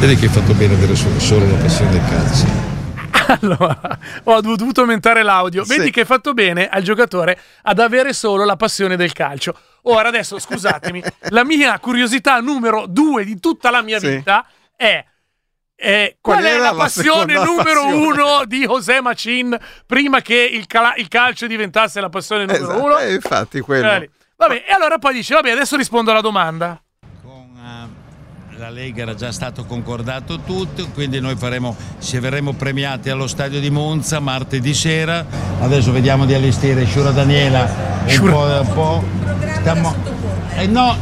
[0.00, 2.77] Vedi che hai fatto bene avere solo, solo la passione del calcio.
[3.40, 5.64] Allora, ho dovuto aumentare l'audio.
[5.64, 5.90] Vedi Sì.
[5.90, 9.54] che hai fatto bene al giocatore ad avere solo la passione del calcio.
[9.82, 14.08] Ora, adesso scusatemi, la mia curiosità numero due di tutta la mia Sì.
[14.08, 14.44] vita
[14.76, 15.04] è.
[15.80, 17.94] eh, qual, Qual è la la passione numero passione?
[17.94, 22.82] uno di José Machin prima che il, cala- il calcio diventasse la passione numero Esatto,
[22.84, 22.98] uno?
[22.98, 24.06] eh, infatti quello.
[24.36, 26.80] Vabbè, e allora poi dice: Vabbè, adesso rispondo alla domanda.
[28.58, 33.60] La Lega era già stato concordato tutto, quindi noi faremo, se verremo premiati allo stadio
[33.60, 35.24] di Monza martedì sera.
[35.60, 38.42] Adesso vediamo di allestire Sciura Daniela un po'.
[38.42, 39.04] Un po'.
[39.60, 39.94] Stiamo-
[40.56, 40.96] eh no,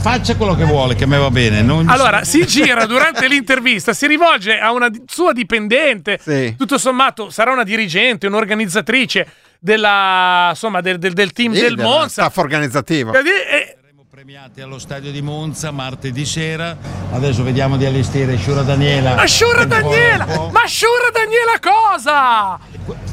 [0.00, 1.60] faccia quello che vuole, che a me va bene.
[1.60, 6.18] non- Allora, si gira durante l'intervista, si rivolge a una sua dipendente,
[6.56, 9.26] tutto sommato sarà una dirigente, un'organizzatrice
[9.58, 12.08] della, insomma, del, del- del team Sì, del della Monza.
[12.22, 13.12] staff organizzativo.
[13.12, 13.75] E- e-
[14.16, 16.74] premiati allo stadio di Monza martedì sera.
[17.12, 19.14] Adesso vediamo di allestire Sciura Daniela.
[19.14, 20.24] Ma Sciura Daniela!
[20.50, 22.58] Ma Sciura Daniela cosa?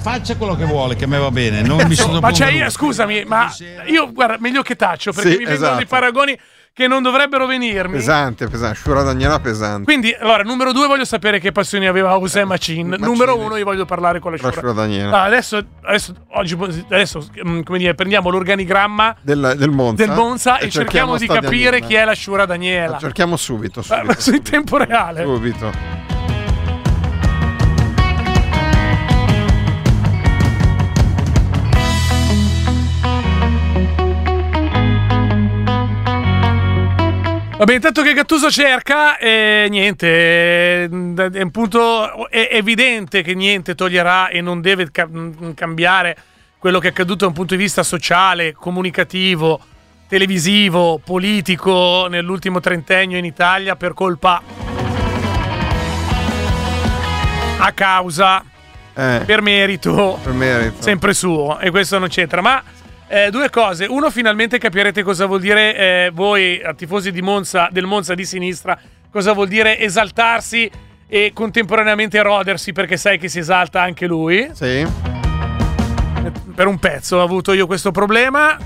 [0.01, 1.61] Faccia quello che vuole, che a me va bene.
[1.61, 3.53] Non mi sono ma c'è io, scusami, ma
[3.87, 5.77] io guarda, meglio che taccio perché Sì, mi vengono esatto.
[5.79, 6.39] dei paragoni
[6.73, 7.93] che non dovrebbero venirmi.
[7.97, 8.77] Pesante, pesante.
[8.77, 9.83] Sciura Daniela pesante.
[9.83, 12.95] Quindi, allora, numero due voglio sapere che passioni aveva José Machin.
[12.97, 14.67] Numero uno io voglio parlare con la Con la Sciura.
[14.71, 15.17] Sciura Daniela.
[15.21, 20.03] Ah, adesso, adesso, oggi, adesso mm, come dire, prendiamo l'organigramma Del, del Monza.
[20.03, 21.85] del Monza e, cerchiamo di sta capire Daniela.
[21.87, 22.91] chi è la Sciura Daniela.
[22.93, 23.83] La cerchiamo subito, Eh,
[24.17, 24.31] subito.
[24.31, 25.23] ma in tempo reale.
[25.23, 26.12] Subito.
[37.63, 43.73] Vabbè, intanto che Gattuso cerca, e niente, eh, è un punto è evidente che niente
[43.73, 46.17] toglierà e non deve ca- mh, cambiare
[46.57, 49.61] quello che è accaduto da un punto di vista sociale, comunicativo,
[50.09, 54.41] televisivo, politico nell'ultimo trentennio in Italia per colpa
[57.59, 58.43] a causa
[58.93, 60.81] Eh, per merito per merito.
[60.81, 62.61] sempre suo e questo non c'entra ma
[63.07, 63.85] eh, due cose.
[63.85, 68.77] Uno finalmente capirete cosa vuol dire eh, voi tifosi di Monza del Monza di sinistra
[69.13, 70.69] cosa vuol dire esaltarsi
[71.07, 74.49] e contemporaneamente erodersi perché sai che si esalta anche lui.
[74.53, 74.83] Sì.
[76.55, 78.57] per un pezzo ho avuto io questo problema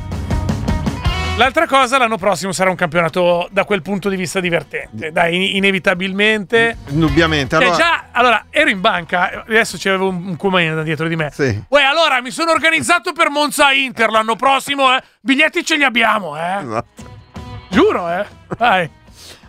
[1.38, 5.12] L'altra cosa, l'anno prossimo sarà un campionato da quel punto di vista divertente.
[5.12, 6.78] Dai, in- inevitabilmente.
[6.88, 7.56] Indubbiamente.
[7.56, 11.30] Cioè, Allora, già, allora, ero in banca, adesso c'avevo un, un comune dietro di me.
[11.32, 11.64] Sì.
[11.70, 15.02] Uè, allora, mi sono organizzato per Monza Inter l'anno prossimo, eh.
[15.22, 16.58] Biglietti ce li abbiamo, eh.
[16.64, 17.04] Esatto.
[17.70, 18.26] Giuro, eh.
[18.58, 18.90] Vai.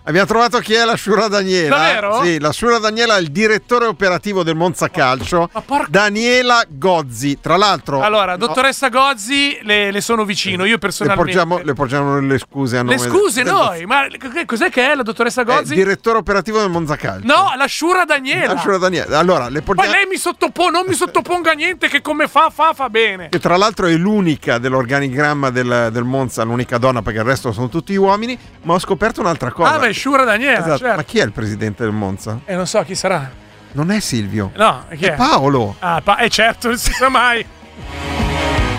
[0.09, 1.77] Abbiamo trovato chi è la Shura Daniela.
[1.77, 2.23] Davvero?
[2.25, 5.51] Sì, la Shura Daniela è il direttore operativo del Monza Calcio.
[5.87, 7.39] Daniela Gozzi.
[7.43, 11.25] Tra l'altro, Allora, dottoressa Gozzi, le, le sono vicino, io le personalmente.
[11.33, 14.07] porgiamo, le porgiamo le scuse a nome Le scuse del- noi, ma
[14.47, 15.75] cos'è che è la dottoressa È Gozzi?
[15.75, 17.27] direttore operativo del Monza Calcio.
[17.27, 18.55] No, la Shura Daniela.
[18.55, 19.19] La Shura Daniela.
[19.19, 19.93] Allora, le Poi portiamo.
[19.93, 23.29] lei mi sottopone, non mi sottoponga a niente, che come fa, fa, fa bene.
[23.29, 27.69] Che tra l'altro è l'unica dell'organigramma del, del Monza, l'unica donna perché il resto sono
[27.69, 28.39] tutti uomini.
[28.63, 29.75] Ma ho scoperto un'altra cosa.
[29.75, 30.79] Ah, beh, Shura Daniela, Esatto.
[30.79, 30.97] certo.
[30.97, 32.41] Ma chi è il presidente del Monza?
[32.45, 33.31] E non so chi sarà.
[33.73, 34.51] Non è Silvio.
[34.57, 35.13] No, chi è?
[35.13, 35.77] È Paolo.
[35.81, 37.45] Ah, pa- eh certo, non si sa mai.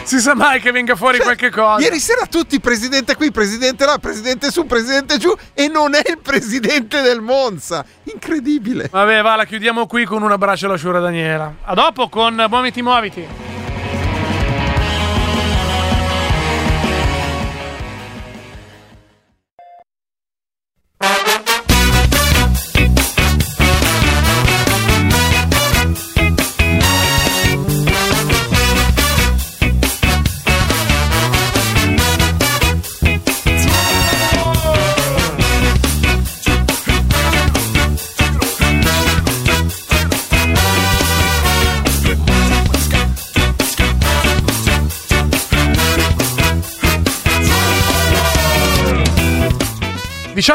[0.04, 1.76] Si sa mai che venga fuori qualche cosa.
[1.76, 6.02] Cioè, Ieri sera tutti presidente qui, presidente là, presidente su, presidente giù e non è
[6.10, 7.86] il presidente del Monza.
[8.06, 8.88] Incredibile.
[8.90, 11.54] Vabbè, va, la chiudiamo qui con un abbraccio alla Shura Daniela.
[11.64, 13.28] A dopo con Muoviti Muoviti.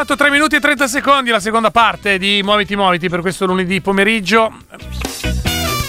[0.05, 3.81] 18, 3 minuti e 30 secondi, la seconda parte di Muoviti Muoviti per questo lunedì
[3.81, 4.53] pomeriggio.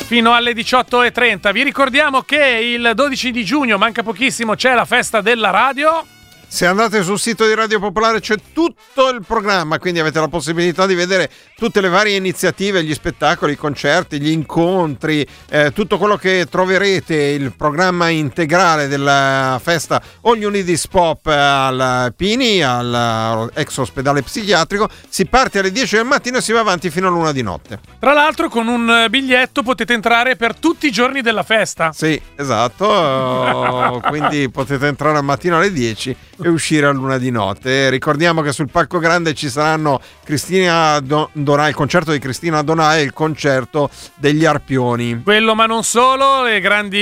[0.07, 1.53] Fino alle 18.30.
[1.53, 6.16] Vi ricordiamo che il 12 di giugno, manca pochissimo, c'è la festa della radio.
[6.49, 10.87] Se andate sul sito di Radio Popolare c'è tutto il programma, quindi avete la possibilità
[10.87, 16.17] di vedere tutte le varie iniziative, gli spettacoli, i concerti, gli incontri, eh, tutto quello
[16.17, 24.23] che troverete, il programma integrale della festa All Unidis Pop al Pini, al ex ospedale
[24.23, 24.89] psichiatrico.
[25.09, 27.81] Si parte alle 10 del mattino e si va avanti fino a luna di notte.
[27.99, 31.93] Tra l'altro, con un biglietto potete entrare per tutti i giorni della festa.
[31.93, 34.01] Sì, esatto.
[34.09, 37.89] quindi potete entrare al mattino alle 10 e uscire a luna di notte.
[37.91, 42.97] Ricordiamo che sul palco grande ci saranno Cristina Do- Donà, il concerto di Cristina Donà
[42.97, 45.23] e il concerto degli Arpioni.
[45.23, 46.99] Quello, ma non solo, le grandi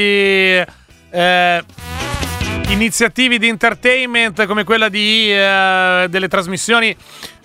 [1.10, 1.64] eh,
[2.68, 6.96] iniziative di entertainment come quella di, eh, delle trasmissioni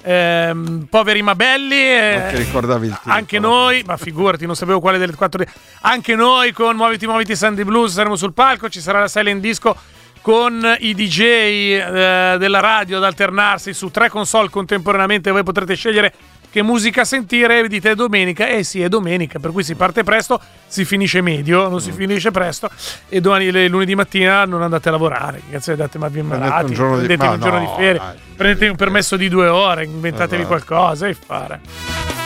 [0.02, 1.76] ehm, Poveri ma Belli.
[1.76, 3.16] eh, ricordavi il titolo.
[3.16, 5.44] anche noi, ma figurati, non sapevo quale delle quattro.
[5.82, 9.76] Anche noi con Muoviti Muoviti Sandy Blues saremo sul palco, ci sarà la Silent Disco
[10.22, 15.32] con i DJ eh, della radio ad alternarsi su tre console contemporaneamente.
[15.32, 16.14] Voi potrete scegliere
[16.52, 17.68] che musica sentire.
[17.68, 21.68] Dite è domenica, eh sì, è domenica, per cui si parte presto, si finisce medio,
[21.70, 22.70] non si finisce presto.
[23.08, 25.42] E domani, le- lunedì mattina, non andate a lavorare.
[25.50, 26.66] Cazzo date, ma vi malati?
[26.66, 28.18] un giorno di- Prendetevi ma un giorno no, di ferie, dai.
[28.36, 30.48] prendete un permesso di due ore, inventatevi Esatto.
[30.66, 32.19] qualcosa e fare.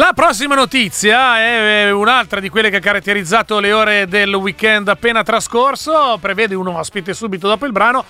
[0.00, 5.22] La prossima notizia è un'altra di quelle che ha caratterizzato le ore del weekend appena
[5.22, 6.16] trascorso.
[6.18, 8.02] Prevede un ospite subito dopo il brano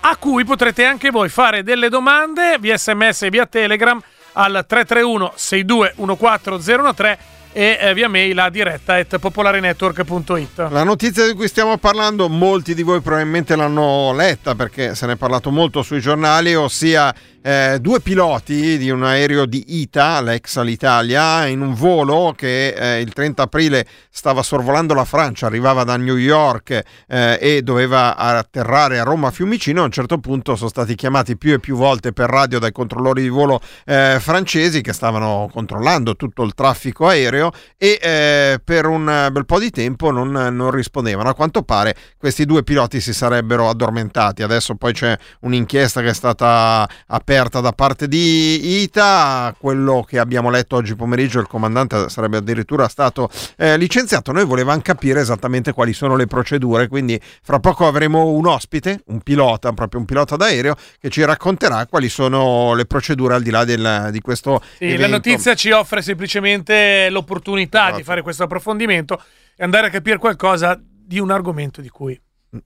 [0.00, 4.00] a cui potrete anche voi fare delle domande via sms e via telegram
[4.32, 7.18] al 331 6214013
[7.52, 10.68] e eh, via mail a diretta at popolarenetwork.it.
[10.70, 15.12] La notizia di cui stiamo parlando, molti di voi probabilmente l'hanno letta perché se ne
[15.12, 20.56] è parlato molto sui giornali, ossia eh, due piloti di un aereo di ITA, l'ex
[20.56, 25.96] Alitalia, in un volo che eh, il 30 aprile stava sorvolando la Francia, arrivava da
[25.96, 29.80] New York eh, e doveva atterrare a Roma Fiumicino.
[29.80, 33.22] A un certo punto sono stati chiamati più e più volte per radio dai controllori
[33.22, 39.28] di volo eh, francesi che stavano controllando tutto il traffico aereo e eh, per un
[39.32, 41.30] bel po' di tempo non, non rispondevano.
[41.30, 44.42] A quanto pare questi due piloti si sarebbero addormentati.
[44.42, 49.54] Adesso poi c'è un'inchiesta che è stata aperta da parte di ITA.
[49.56, 54.32] Quello che abbiamo letto oggi pomeriggio, il comandante sarebbe addirittura stato eh, licenziato.
[54.32, 56.88] Noi volevamo capire esattamente quali sono le procedure.
[56.88, 61.86] Quindi, fra poco avremo un ospite, un pilota, proprio un pilota d'aereo, che ci racconterà
[61.86, 64.60] quali sono le procedure al di là del- di questo.
[64.78, 67.96] Sì, la notizia ci offre semplicemente l'opportunità Esatto.
[67.98, 69.22] di fare questo approfondimento
[69.54, 72.20] e andare a capire qualcosa di un argomento di cui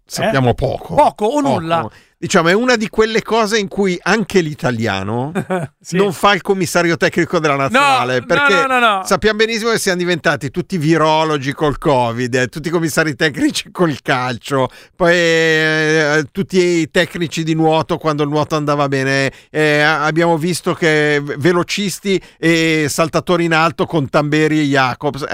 [0.05, 0.95] sappiamo poco.
[0.95, 1.89] Poco o nulla.
[2.17, 5.31] Diciamo, è una di quelle cose in cui anche l'italiano
[5.79, 5.97] Sì.
[5.97, 8.21] non fa il commissario tecnico della nazionale.
[8.21, 12.69] no, perché no, no, sappiamo benissimo che siamo diventati tutti virologi col Covid, eh, tutti
[12.69, 18.57] i commissari tecnici col calcio, poi eh, tutti i tecnici di nuoto quando il nuoto
[18.57, 19.31] andava bene.
[19.51, 25.27] Eh, abbiamo visto che velocisti e saltatori in alto con Tamberi e Jacobs.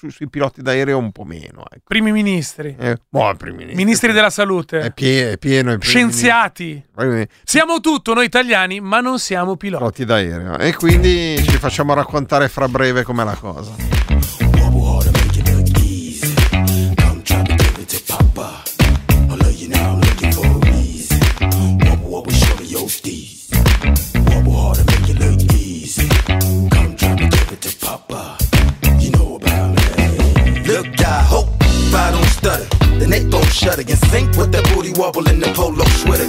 [0.00, 1.64] Su- sui piloti d'aereo un po' meno.
[1.70, 1.82] Ecco.
[1.84, 2.74] Primi ministri.
[2.78, 3.84] Eh, boh, primi ministri.
[3.84, 4.80] Ministri della salute.
[4.80, 5.72] È pie- è pieno.
[5.72, 6.84] è primi Scienziati.
[6.96, 7.28] ministri.
[7.44, 9.78] Siamo tutto noi italiani, ma non siamo piloti.
[9.82, 10.58] piloti d'aereo.
[10.58, 14.39] E quindi ci facciamo raccontare fra breve com'è la cosa.
[31.90, 32.66] Hope I don't stutter.
[32.98, 33.82] The neck don't shudder.
[33.82, 36.28] In sync with that booty wobble in the polo sweater.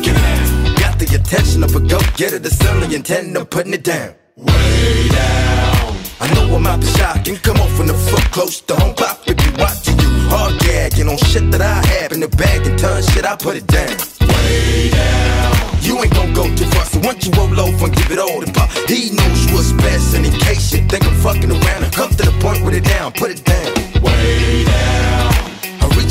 [0.80, 2.40] Got the attention of a go-getter.
[2.40, 4.16] The certainly intend on putting it down.
[4.36, 5.98] Way down.
[6.20, 8.96] I know I'm out to shock and come off from the foot close to home.
[8.96, 10.10] Pop if you watching you.
[10.30, 13.26] Hard gagging on shit that I have in the bag and ton shit.
[13.26, 13.98] I put it down.
[14.22, 15.54] Way down.
[15.82, 18.40] You ain't gon' go too far, so once you roll over and give it all
[18.40, 20.16] to pop, he knows what's best.
[20.16, 23.12] And in case you think I'm fucking around, come to the point with it down,
[23.14, 24.02] put it down.
[24.02, 25.11] Way down.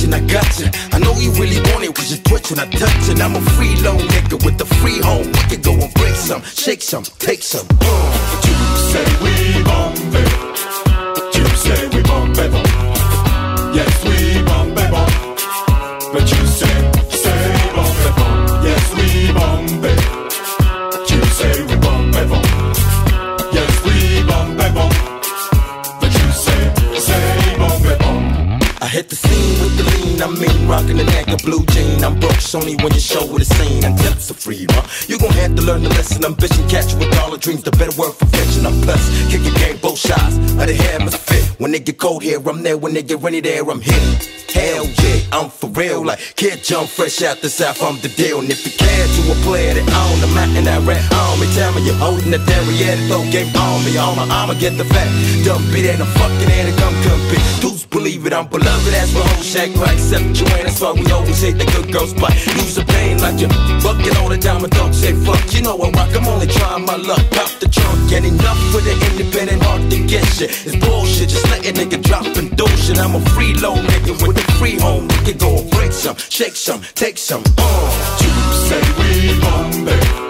[0.04, 0.66] I'm I got you.
[0.92, 3.20] I know you really want it, cause you're twitching, I touch it.
[3.20, 5.26] I'm a free low nigga with the free home.
[5.26, 7.66] We can go and break some, shake some, take some.
[7.80, 8.40] Uh.
[8.46, 8.56] You
[8.90, 11.36] say we bomb it.
[11.36, 12.32] You say we bomb.
[13.74, 14.74] Yes, we bomb.
[16.12, 16.49] But you
[30.22, 32.04] I mean rocking the neck of blue jean.
[32.04, 34.84] I'm broke, it's only when you show with a scene until it's a free run.
[35.08, 36.24] You gon' have to learn the lesson.
[36.24, 38.66] Ambition catch you with all the dreams, the better word for fiction.
[38.66, 41.44] I'm plus kick your game both shots of the hemisphere.
[41.58, 42.76] When they get cold here, I'm there.
[42.76, 44.18] When they get rainy there, I'm here.
[44.52, 46.04] Hell yeah, I'm for real.
[46.04, 48.40] Like kid jump fresh out the south, I'm the deal.
[48.40, 51.46] And if you care to a player that own the mountain that red on me,
[51.54, 53.96] tell me you're holding the the throw game on me.
[53.96, 55.10] I'ma, I'ma get the fact.
[55.44, 57.46] Dumb beat ain't a fucking and i come compete.
[57.62, 59.98] Dudes believe it, I'm beloved as my whole shack right.
[60.10, 62.12] Except ain't, that's why we always hate the good girls.
[62.14, 63.46] But use the pain like you
[63.78, 65.38] bucking all the time and don't say fuck.
[65.54, 67.22] You know I rock, I'm only trying my luck.
[67.30, 70.50] Pop the trunk, get enough with the independent hard to get shit.
[70.66, 72.98] It's bullshit, just let a nigga drop and do shit.
[72.98, 75.06] I'm a free low nigga with a free home.
[75.06, 77.44] We can go and break some, shake some, take some.
[77.56, 78.18] Uh.
[78.18, 78.30] You
[78.66, 80.29] say we bomb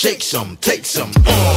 [0.00, 1.12] shake some, take some.
[1.26, 1.49] Uh.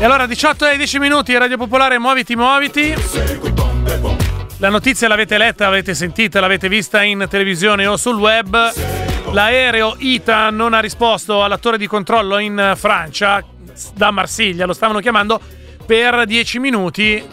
[0.00, 2.94] E allora 18 e 10 minuti, Radio Popolare, muoviti, muoviti.
[4.58, 8.56] La notizia l'avete letta, l'avete sentita, l'avete vista in televisione o sul web.
[9.32, 13.44] L'aereo ITA non ha risposto alla torre di controllo in Francia,
[13.94, 15.40] da Marsiglia, lo stavano chiamando
[15.84, 17.26] per 10 minuti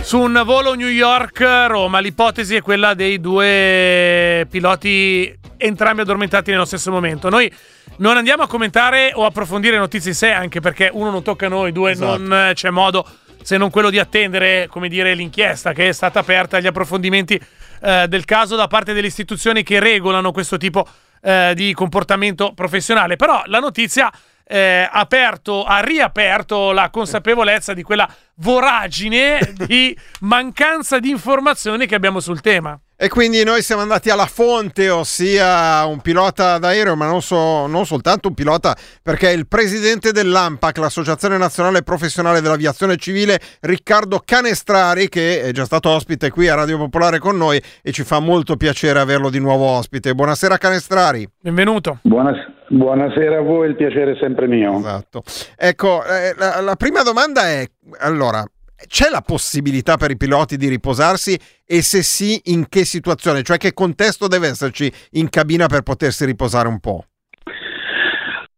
[0.00, 1.98] su un volo New York-Roma.
[1.98, 7.28] L'ipotesi è quella dei due piloti entrambi addormentati nello stesso momento.
[7.28, 7.50] Noi
[7.98, 11.48] non andiamo a commentare o approfondire notizie in sé, anche perché uno non tocca a
[11.48, 12.18] noi, due Esatto.
[12.18, 13.06] non eh, c'è modo
[13.42, 17.38] se non quello di attendere, come dire, l'inchiesta che è stata aperta agli approfondimenti
[17.82, 20.86] eh, del caso da parte delle istituzioni che regolano questo tipo
[21.20, 23.16] eh, di comportamento professionale.
[23.16, 24.10] Però la notizia
[24.46, 32.20] eh, aperto, ha riaperto la consapevolezza di quella voragine di mancanza di informazioni che abbiamo
[32.20, 32.78] sul tema.
[33.04, 37.84] E quindi noi siamo andati alla fonte, ossia un pilota d'aereo, ma non, so- non
[37.84, 45.42] soltanto un pilota, perché il presidente dell'AMPAC, l'Associazione Nazionale Professionale dell'Aviazione Civile, Riccardo Canestrari, che
[45.42, 48.98] è già stato ospite qui a Radio Popolare con noi e ci fa molto piacere
[49.00, 50.14] averlo di nuovo ospite.
[50.14, 51.28] Buonasera Canestrari.
[51.42, 51.98] Benvenuto.
[52.04, 54.78] Buonas- buonasera a voi, il piacere è sempre mio.
[54.78, 55.22] Esatto.
[55.58, 57.66] Ecco, eh, la, la prima domanda è,
[57.98, 58.42] allora,
[58.86, 63.42] c'è la possibilità per i piloti di riposarsi e se sì, in che situazione?
[63.42, 67.06] Cioè che contesto deve esserci in cabina per potersi riposare un po'?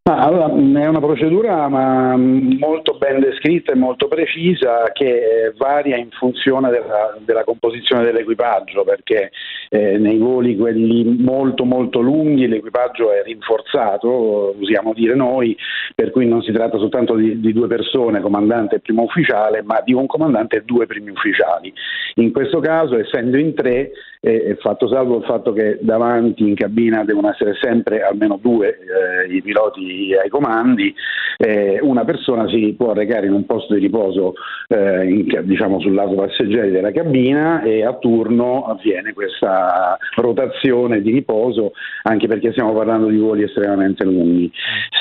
[0.09, 5.97] Allora, è una procedura ma, mh, molto ben descritta e molto precisa che eh, varia
[5.97, 9.31] in funzione della, della composizione dell'equipaggio perché
[9.69, 15.57] eh, nei voli quelli molto molto lunghi l'equipaggio è rinforzato, usiamo dire noi,
[15.93, 19.81] per cui non si tratta soltanto di, di due persone, comandante e primo ufficiale, ma
[19.83, 21.73] di un comandante e due primi ufficiali.
[22.15, 23.91] In questo caso, essendo in tre,
[24.21, 29.33] eh, fatto salvo il fatto che davanti in cabina devono essere sempre almeno due eh,
[29.33, 30.93] i piloti ai comandi,
[31.37, 34.33] eh, una persona si può recare in un posto di riposo
[34.67, 41.11] eh, in- diciamo sul lato passeggeri della cabina e a turno avviene questa rotazione di
[41.11, 41.73] riposo
[42.03, 44.51] anche perché stiamo parlando di voli estremamente lunghi.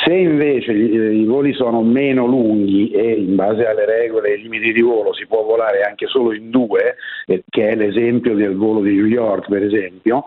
[0.04, 4.42] Se invece i, i voli sono meno lunghi e in base alle regole e ai
[4.42, 8.56] limiti di volo si può volare anche solo in due, eh, che è l'esempio del
[8.56, 10.24] volo di New York per esempio,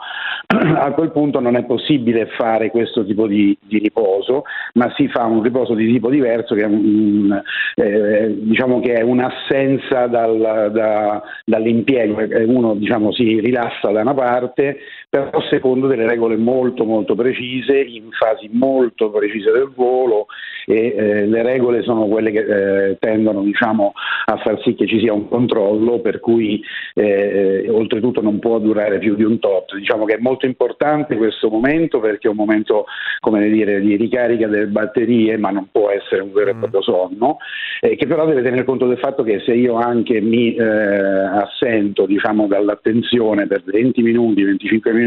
[0.48, 4.44] a quel punto non è possibile fare questo tipo di, di riposo,
[4.74, 7.42] ma si fa un riposo di tipo diverso che è, un-
[7.76, 14.78] eh, diciamo che è un'assenza dal- da- dall'impiego, uno diciamo, si rilassa da una parte,
[15.10, 20.28] però secondo delle regole molto molto precise, in fasi molto precise del volo
[20.68, 23.94] e eh, le regole sono quelle che eh, tendono diciamo,
[24.26, 26.62] a far sì che ci sia un controllo per cui
[26.94, 29.76] eh, oltretutto non può durare più di un tot.
[29.76, 32.86] Diciamo che è molto importante questo momento perché è un momento
[33.20, 37.38] come dire, di ricarica delle batterie ma non può essere un vero e proprio sonno,
[37.82, 42.06] eh, che però deve tener conto del fatto che se io anche mi eh, assento
[42.06, 44.99] diciamo, dall'attenzione per 20 minuti, 25 minuti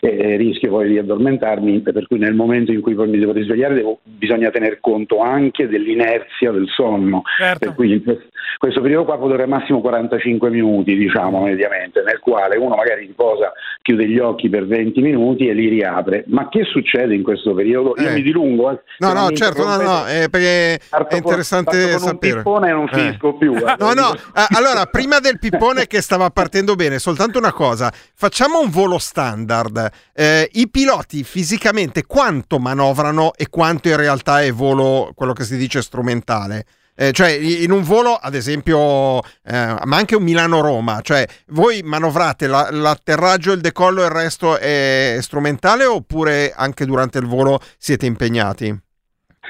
[0.00, 3.74] eh, rischio poi di addormentarmi, per cui nel momento in cui poi mi devo risvegliare
[3.74, 7.22] devo- bisogna tener conto anche dell'inerzia del sonno,
[7.58, 8.02] per cui
[8.58, 13.52] questo- periodo qua può durare massimo 45 minuti diciamo mediamente, nel quale uno magari riposa,
[13.82, 16.24] chiude gli occhi per 20 minuti e li riapre.
[16.28, 17.94] Ma che succede in questo periodo?
[17.98, 18.12] Io Eh.
[18.12, 18.70] mi dilungo.
[18.70, 18.80] eh.
[18.98, 22.36] No, no, certo, no, no, eh, perché è con- interessante parto con un sapere.
[22.36, 22.96] pippone e non Eh.
[22.96, 23.54] finisco più.
[23.56, 23.74] eh.
[23.78, 24.14] No, no,
[24.56, 29.88] allora, prima del pippone che stava partendo bene, soltanto una cosa, facciamo un volo standard.
[30.52, 35.80] I piloti fisicamente quanto manovrano e quanto in realtà è volo, quello che si dice
[35.82, 36.64] strumentale?
[36.94, 42.46] Eh, cioè, in un volo, ad esempio, eh, ma anche un Milano-Roma, cioè, voi manovrate
[42.46, 48.06] la- l'atterraggio, il decollo e il resto è strumentale oppure anche durante il volo siete
[48.06, 48.78] impegnati?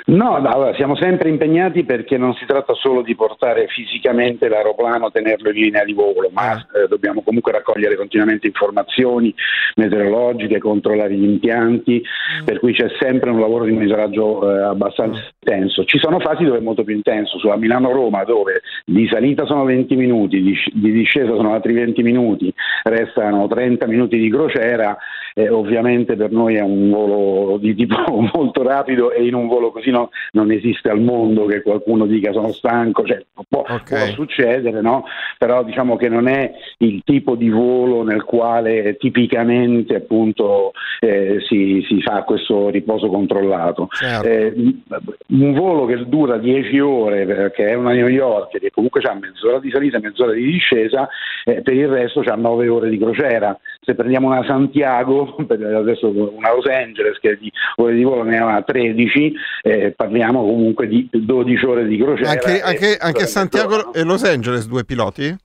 [0.06, 5.50] No, allora, siamo sempre impegnati perché non si tratta solo di portare fisicamente l'aeroplano, tenerlo
[5.50, 9.34] in linea di volo, ma eh, dobbiamo comunque raccogliere continuamente informazioni
[9.76, 12.02] meteorologiche, controllare gli impianti,
[12.44, 15.84] per cui c'è sempre un lavoro di monitoraggio eh, abbastanza intenso.
[15.84, 19.96] Ci sono fasi dove è molto più intenso, sulla Milano-Roma dove di salita sono 20
[19.96, 22.52] minuti, di, di discesa sono altri 20 minuti,
[22.84, 24.96] restano 30 minuti di crociera,
[25.34, 27.96] eh, ovviamente per noi è un volo di tipo
[28.32, 32.32] molto rapido e in un volo così no- non esiste al mondo che qualcuno dica
[32.32, 35.04] sono stanco, cioè, può, può succedere, no?
[35.38, 41.84] però diciamo che non è il tipo di volo nel quale tipicamente appunto eh, si,
[41.88, 43.88] si fa questo riposo controllato.
[44.22, 44.52] Eh,
[45.28, 49.58] un volo che dura 10 ore, perché è una New York, che comunque ha mezz'ora
[49.58, 51.08] di salita e mezz'ora di discesa,
[51.44, 53.58] eh, per il resto ha 9 ore di crociera.
[53.90, 58.62] Se prendiamo una Santiago, adesso una Los Angeles che di ore di volo ne ha
[58.62, 59.32] 13,
[59.62, 62.30] eh, parliamo comunque di 12 ore di crociera.
[62.30, 65.36] Anche, anche, anche Santiago e Los Angeles, due piloti?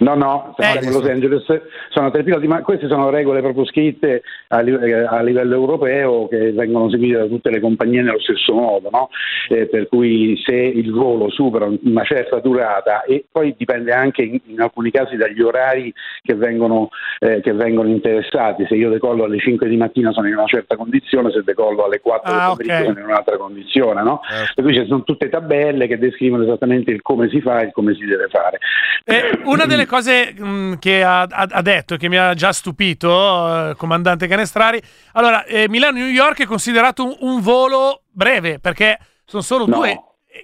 [0.00, 1.44] No, no, siamo a Los Angeles
[1.90, 6.52] sono tre piloti, ma queste sono regole proprio scritte a, eh, a livello europeo che
[6.52, 9.10] vengono seguite da tutte le compagnie nello stesso modo, no?
[9.48, 14.38] Eh, per cui se il volo supera una certa durata e poi dipende anche in,
[14.46, 15.92] in alcuni casi dagli orari
[16.22, 16.88] che vengono,
[17.18, 20.76] eh, che vengono interessati, se io decollo alle 5 di mattina sono in una certa
[20.76, 22.84] condizione, se decollo alle 4 del Ah, pomeriggio ok.
[22.86, 24.20] sono in un'altra condizione, no?
[24.54, 27.72] Per cui ci sono tutte tabelle che descrivono esattamente il come si fa e il
[27.72, 28.58] come si deve fare.
[29.04, 32.52] Eh, una una delle cose mh, che ha, ha- detto e che mi ha già
[32.52, 34.80] stupito, eh, comandante Canestrari,
[35.12, 39.76] allora, eh, Milano-New York è considerato un, un volo breve perché sono solo No.
[39.76, 39.90] due,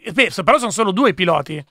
[0.05, 1.65] eh, beh, però sono solo due piloti.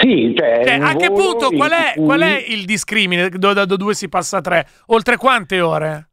[0.00, 3.64] Sì, cioè, Cioè, a che punto, qual è, cui- qual è il discrimine da da
[3.64, 4.66] due si passa a tre?
[4.86, 6.08] Oltre quante ore?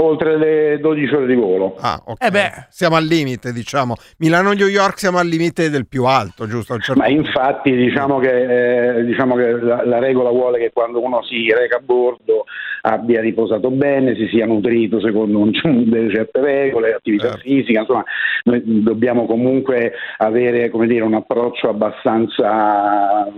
[0.00, 1.76] Oltre le 12 ore di volo.
[1.80, 2.24] Ah, ok.
[2.24, 2.66] Eh beh.
[2.70, 3.94] Siamo al limite, diciamo.
[4.18, 6.78] Milano-New York siamo al limite del più alto, giusto?
[6.78, 11.22] Certo Ma infatti diciamo che, eh, diciamo che la, la regola vuole che quando uno
[11.22, 12.44] si reca a bordo
[12.82, 15.50] abbia riposato bene, si sia nutrito secondo un-
[15.88, 17.40] delle certe regole, attività Certo.
[17.40, 18.04] fisica, insomma
[18.44, 23.28] noi dobbiamo comunque avere come dire, un approccio abbastanza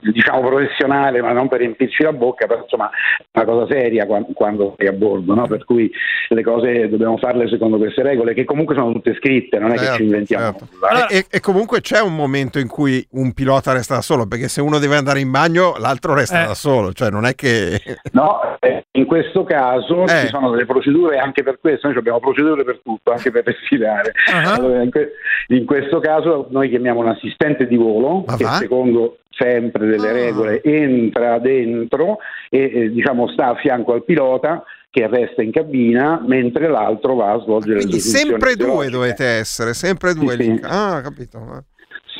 [0.00, 4.32] diciamo professionale, ma non per riempirci la bocca, però insomma è una cosa seria quan-
[4.34, 5.46] quando sei a bordo, no?
[5.46, 5.90] per cui
[6.28, 9.80] le cose dobbiamo farle secondo queste regole che comunque sono tutte scritte, non è che
[9.80, 10.68] Certo, ci inventiamo certo.
[10.72, 11.06] nulla.
[11.08, 14.60] E, e comunque c'è un momento in cui un pilota resta da solo, perché se
[14.60, 16.46] uno deve andare in bagno, l'altro resta Eh.
[16.46, 17.80] da solo, cioè non è che...
[18.12, 20.08] No, eh, in questo caso Eh.
[20.08, 24.12] ci sono delle procedure anche per questo, noi abbiamo procedure per tutto, anche per respirare.
[24.32, 24.54] Ah.
[24.54, 25.12] Allora, in, que-
[25.48, 30.12] in questo caso noi chiamiamo un assistente di volo Ma che secondo sempre delle Ah.
[30.12, 36.22] regole entra dentro e eh, diciamo sta a fianco al pilota che resta in cabina
[36.26, 40.32] mentre l'altro va a svolgere Quindi le funzioni sempre due dovete essere, sempre Sì, due
[40.32, 40.38] sì.
[40.52, 40.60] lì.
[40.62, 41.64] Ah, capito.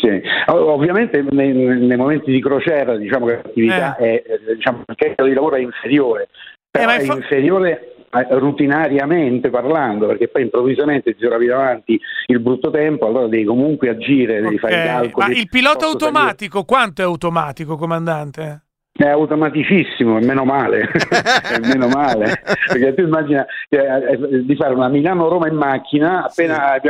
[0.00, 0.20] Sì.
[0.46, 5.24] Ov- Ovviamente nei, nei momenti di crociera diciamo che l'attività è, eh, diciamo, il carico
[5.24, 6.28] di lavoro è inferiore,
[6.70, 12.40] però Eh, è infa- inferiore eh, rutinariamente parlando, perché poi improvvisamente ti trovi davanti il
[12.40, 15.26] brutto tempo, allora devi comunque agire, devi fare i calcoli.
[15.28, 18.60] Ma il pilota automatico, quanto è automatico, comandante?
[18.96, 20.88] È automaticissimo, e meno male,
[21.62, 26.80] meno male, perché tu immagina che, eh, di fare una Milano-Roma in macchina, appena hai,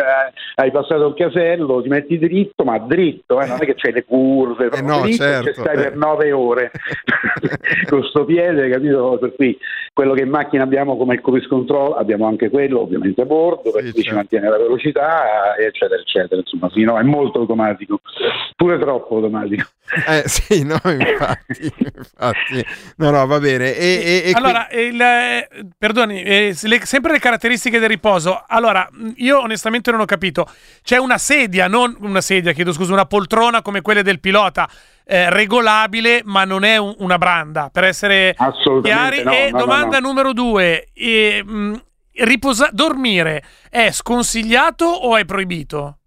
[0.54, 4.04] hai passato il casello ti metti dritto, ma dritto, eh, non è che c'hai le
[4.04, 5.82] curve, proprio no, dritto, certo, stai eh.
[5.82, 6.70] per nove ore
[7.90, 9.18] con sto piede, capito?
[9.20, 9.58] Per cui
[9.92, 13.70] quello che in macchina abbiamo come il cruise control abbiamo anche quello ovviamente a bordo,
[13.72, 14.16] per Sì, cui ci certo.
[14.16, 18.00] mantiene la velocità, eccetera, eccetera, insomma, sì, no, è molto automatico,
[18.54, 19.64] pure troppo automatico.
[20.08, 22.64] Eh sì, no, infatti, infatti.
[22.96, 23.74] No, no, va bene.
[23.74, 28.44] E, e- e qui- allora, il, eh, perdoni, eh, le- sempre le caratteristiche del riposo.
[28.46, 30.48] Allora, mh, io onestamente non ho capito.
[30.82, 34.68] C'è una sedia, non una sedia, chiedo scusa, una poltrona come quelle del pilota,
[35.04, 38.34] eh, regolabile, ma non è un- una branda, per essere
[38.82, 39.22] chiari.
[39.22, 40.08] no, e no, domanda no.
[40.08, 41.82] numero due, eh, mh,
[42.18, 45.98] riposa- dormire è sconsigliato o è proibito?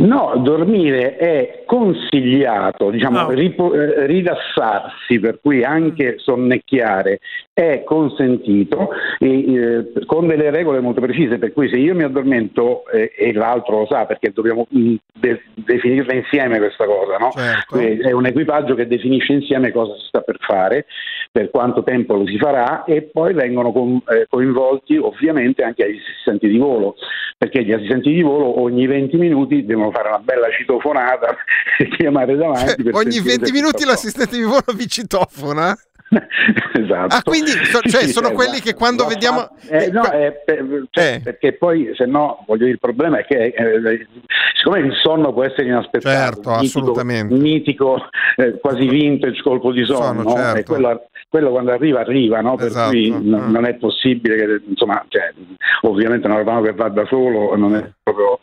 [0.00, 3.30] No, dormire è consigliato, diciamo, No.
[3.30, 7.20] ripo- eh, rilassarsi, per cui anche sonnecchiare
[7.52, 8.88] è consentito
[9.18, 13.32] e, eh, con delle regole molto precise, per cui se io mi addormento eh, e
[13.34, 17.30] l'altro lo sa, perché dobbiamo mm, de- definirla insieme questa cosa, no?
[17.32, 17.76] Certo.
[17.76, 20.86] Quindi È un equipaggio che definisce insieme cosa si sta per fare,
[21.30, 25.98] per quanto tempo lo si farà e poi vengono con- eh, coinvolti ovviamente anche gli
[25.98, 26.96] assistenti di volo,
[27.36, 31.36] perché gli assistenti di volo ogni 20 minuti devono fare una bella citofonata
[31.78, 32.82] e chiamare davanti.
[32.82, 35.76] per ogni sentire 20 se minuti l'assistente di volo vi citofona?
[36.74, 37.14] esatto.
[37.14, 39.48] Ah, quindi so- cioè, Sì, sono sì, quelli va- che quando va vediamo-.
[39.68, 41.20] Eh, no, eh, per- cioè, Eh.
[41.22, 44.06] perché poi se no, voglio dire, il problema è che eh,
[44.56, 47.34] siccome il sonno può essere inaspettato, Certo, mitico- assolutamente.
[47.34, 50.34] mitico, eh, quasi vintage colpo di sonno, Sonno, no?
[50.34, 50.58] certo.
[50.58, 52.56] E quello, quello quando arriva arriva, no?
[52.56, 52.90] per Esatto.
[52.90, 53.50] cui non, Mm.
[53.52, 55.32] non è possibile che, insomma, cioè,
[55.82, 58.38] ovviamente un aeroplano che va da solo non è proprio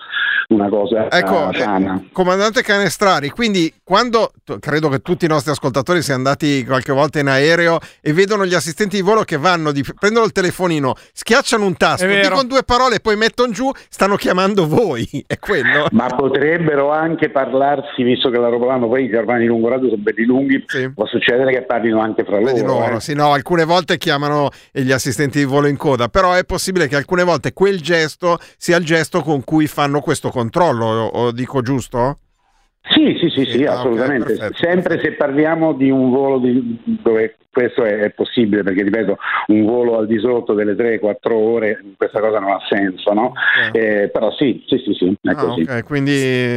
[0.50, 1.96] una cosa Ecco, eh, sana.
[2.02, 6.94] eh, comandante Canestrari, quindi quando t- credo che tutti i nostri ascoltatori siano andati qualche
[6.94, 10.94] volta in aereo e vedono gli assistenti di volo che vanno, di, prendono il telefonino,
[11.12, 15.06] schiacciano un tasto, dicono due parole e poi mettono giù, stanno chiamando voi.
[15.28, 15.88] È quello?
[15.92, 20.64] Ma potrebbero anche parlarsi, visto che l'aeroplano poi i di lungo raggio sono belli lunghi,
[20.66, 20.90] Sì.
[20.94, 22.56] può succedere che parlino anche fra loro.
[22.80, 23.00] Loro, eh.
[23.00, 26.96] sì, no, alcune volte chiamano gli assistenti di volo in coda, però è possibile che
[26.96, 31.62] alcune volte quel gesto sia il gesto con cui fanno questo controllo, o, o dico
[31.62, 32.18] giusto?
[32.90, 34.34] Sì, sì, sì, sì, Sì, ah, assolutamente.
[34.34, 39.18] perfetto, Sempre se parliamo di un volo di- dove questo è, è possibile, perché ripeto,
[39.48, 43.34] un volo al di sotto delle 3-4 ore, questa cosa non ha senso, no?
[43.74, 45.62] Eh, però sì, sì, sì, sì, è Ah, così.
[45.62, 46.12] ok, quindi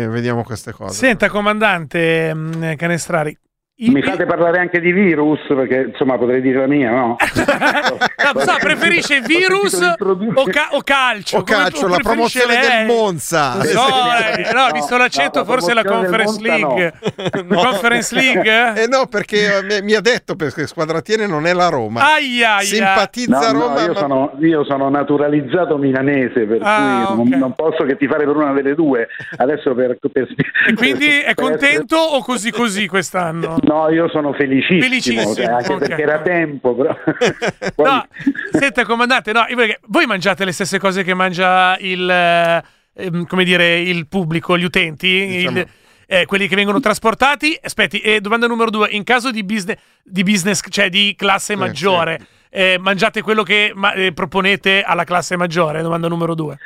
[0.08, 0.94] vediamo queste cose.
[0.94, 3.36] Senta, comandante mh, Canestrari.
[3.82, 7.16] I- Mi fate parlare anche di virus, perché insomma potrei dire la mia, no?
[8.22, 11.38] Ah, sa, preferisce virus o, ca- o calcio?
[11.38, 12.68] O Come- calcio, o la promozione lei?
[12.86, 13.54] del Monza.
[13.54, 13.62] No,
[14.36, 16.92] eh, no, visto l'accento, no, la forse la Conference Monza League.
[17.48, 18.82] La Conference League?
[18.82, 22.12] Eh no, perché eh, mi, mi ha detto perché squadratiene non è la Roma.
[22.14, 22.64] Aia, aia.
[22.66, 23.80] Simpatizza No, no, Roma.
[23.82, 27.34] io, ma- sono, io sono naturalizzato milanese, per Ah, cui non, ok.
[27.38, 29.08] non posso che ti fare per una delle due.
[29.38, 30.28] Adesso per, per-
[30.68, 33.56] E quindi è per essere- contento o così così quest'anno?
[33.70, 35.78] No, io sono felicissimo, Felicissimo, cioè, anche ok.
[35.78, 36.92] perché era tempo, però.
[37.76, 38.04] No,
[38.50, 39.44] senta comandante, no,
[39.86, 42.62] voi mangiate le stesse cose che mangia il, eh,
[42.94, 45.58] ehm, come dire, il pubblico, gli utenti, Diciamo.
[45.60, 45.68] il-
[46.12, 47.56] eh, quelli che vengono trasportati.
[47.62, 52.14] Aspetti, e domanda numero due, in caso di business, di business cioè di classe maggiore,
[52.16, 52.24] eh,
[52.80, 55.82] mangiate quello che ma- eh, proponete alla classe maggiore?
[55.82, 56.58] Domanda numero due.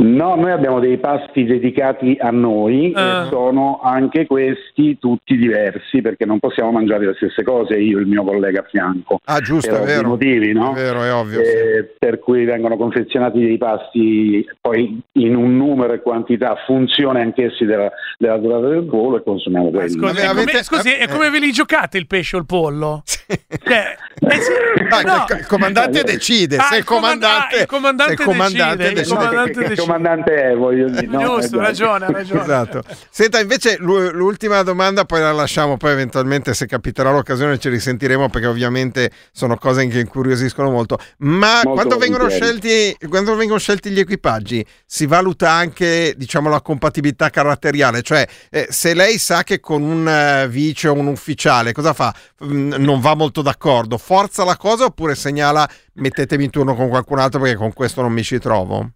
[0.00, 3.24] No, noi abbiamo dei pasti dedicati a noi Ah.
[3.24, 8.02] e sono anche questi tutti diversi perché non possiamo mangiare le stesse cose io e
[8.02, 9.18] il mio collega a fianco.
[9.24, 10.08] Ah, giusto, per è vero.
[10.08, 10.70] motivi, no?
[10.70, 11.40] È vero, è ovvio.
[11.40, 17.64] Eh, Per cui vengono confezionati dei pasti poi in un numero e quantità funzione anch'essi
[17.64, 19.90] della, della durata del volo e consumiamo quelli.
[19.90, 23.02] Scusi, è come, scusi, eh, è come ve li giocate il pesce o il pollo?
[23.04, 24.52] Cioè, eh sì,
[24.88, 25.38] Dai, no.
[25.38, 26.56] il comandante decide.
[26.56, 29.76] Ah, se il il comand- comandante, ah, il comandante se il comandante decide, il decide.
[29.80, 30.50] comandante decide.
[30.50, 31.06] è, voglio dire.
[31.06, 31.18] no?
[31.18, 31.58] Giusto, Esatto.
[31.60, 32.40] ragione, ha ragione.
[32.42, 32.82] Esatto.
[33.10, 38.28] Senta, invece l'u- l'ultima domanda poi la lasciamo, poi eventualmente se capiterà l'occasione ci risentiremo
[38.28, 40.98] perché ovviamente sono cose che incuriosiscono molto.
[41.18, 46.60] Ma Molto quando vengono, scelti, quando vengono scelti gli equipaggi si valuta anche diciamo, la
[46.60, 51.72] compatibilità caratteriale, cioè eh, se lei sa che con un eh, vice o un ufficiale
[51.72, 52.14] cosa fa?
[52.40, 57.40] Non va molto d'accordo, forza la cosa oppure segnala mettetemi in turno con qualcun altro
[57.40, 58.94] perché con questo non mi ci trovo?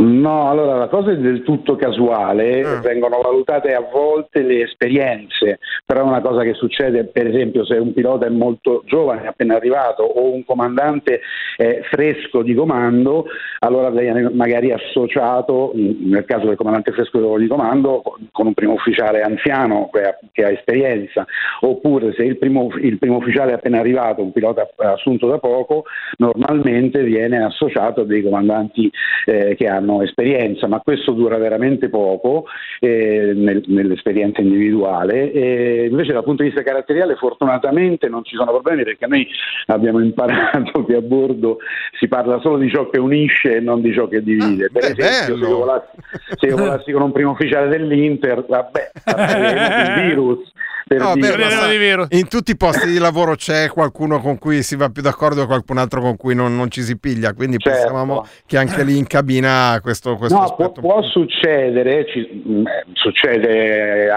[0.00, 2.80] No, allora la cosa è del tutto casuale, Ah.
[2.80, 7.74] vengono valutate a volte le esperienze, però è una cosa che succede per esempio se
[7.76, 11.20] un pilota è molto giovane, appena arrivato, o un comandante
[11.56, 13.26] è fresco di comando,
[13.58, 19.22] allora viene magari associato, nel caso del comandante fresco di comando, con un primo ufficiale
[19.22, 21.26] anziano che ha, che ha esperienza,
[21.60, 25.84] oppure se il primo, il primo ufficiale è appena arrivato, un pilota assunto da poco,
[26.18, 28.88] normalmente viene associato a dei comandanti
[29.24, 32.46] eh, che hanno esperienza, ma questo dura veramente poco
[32.80, 35.32] eh, nel- nell'esperienza individuale.
[35.32, 39.26] E invece dal punto di vista caratteriale fortunatamente non ci sono problemi perché noi
[39.66, 41.58] abbiamo imparato che a bordo
[41.98, 44.70] si parla solo di ciò che unisce e non di ciò che divide.
[44.70, 45.96] per beh, esempio, se io, volassi,
[46.38, 50.52] se io volassi con un primo ufficiale dell'Inter, vabbè, parleremo di virus.
[50.88, 54.62] Per No, dire, ma sa- in tutti i posti di lavoro c'è qualcuno con cui
[54.62, 57.58] si va più d'accordo e qualcun altro con cui non, non ci si piglia, quindi
[57.58, 57.78] Certo.
[57.78, 60.80] pensavamo che anche lì in cabina questo, questo No, può, aspetto.
[60.80, 64.08] può succedere, ci- mh, eh, succede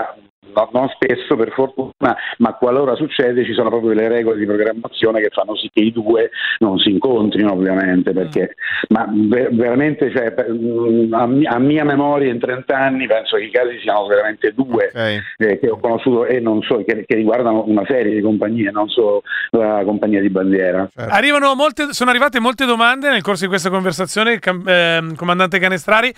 [0.54, 5.22] no- non spesso per fortuna, ma qualora succede ci sono proprio le regole di programmazione
[5.22, 8.56] che fanno sì che i due non si incontrino ovviamente, perché,
[8.90, 13.44] ma ve- veramente cioè, mh, a, mi- a mia memoria in 30 anni penso che
[13.44, 14.92] i casi siano veramente due
[15.38, 18.90] eh, che ho conosciuto e non so, che, che riguardano una serie di compagnie, non
[18.90, 19.22] solo
[19.52, 20.90] la compagnia di bandiera.
[20.96, 26.14] Arrivano molte, sono arrivate molte domande nel corso di questa conversazione, cam- ehm, comandante Canestrari.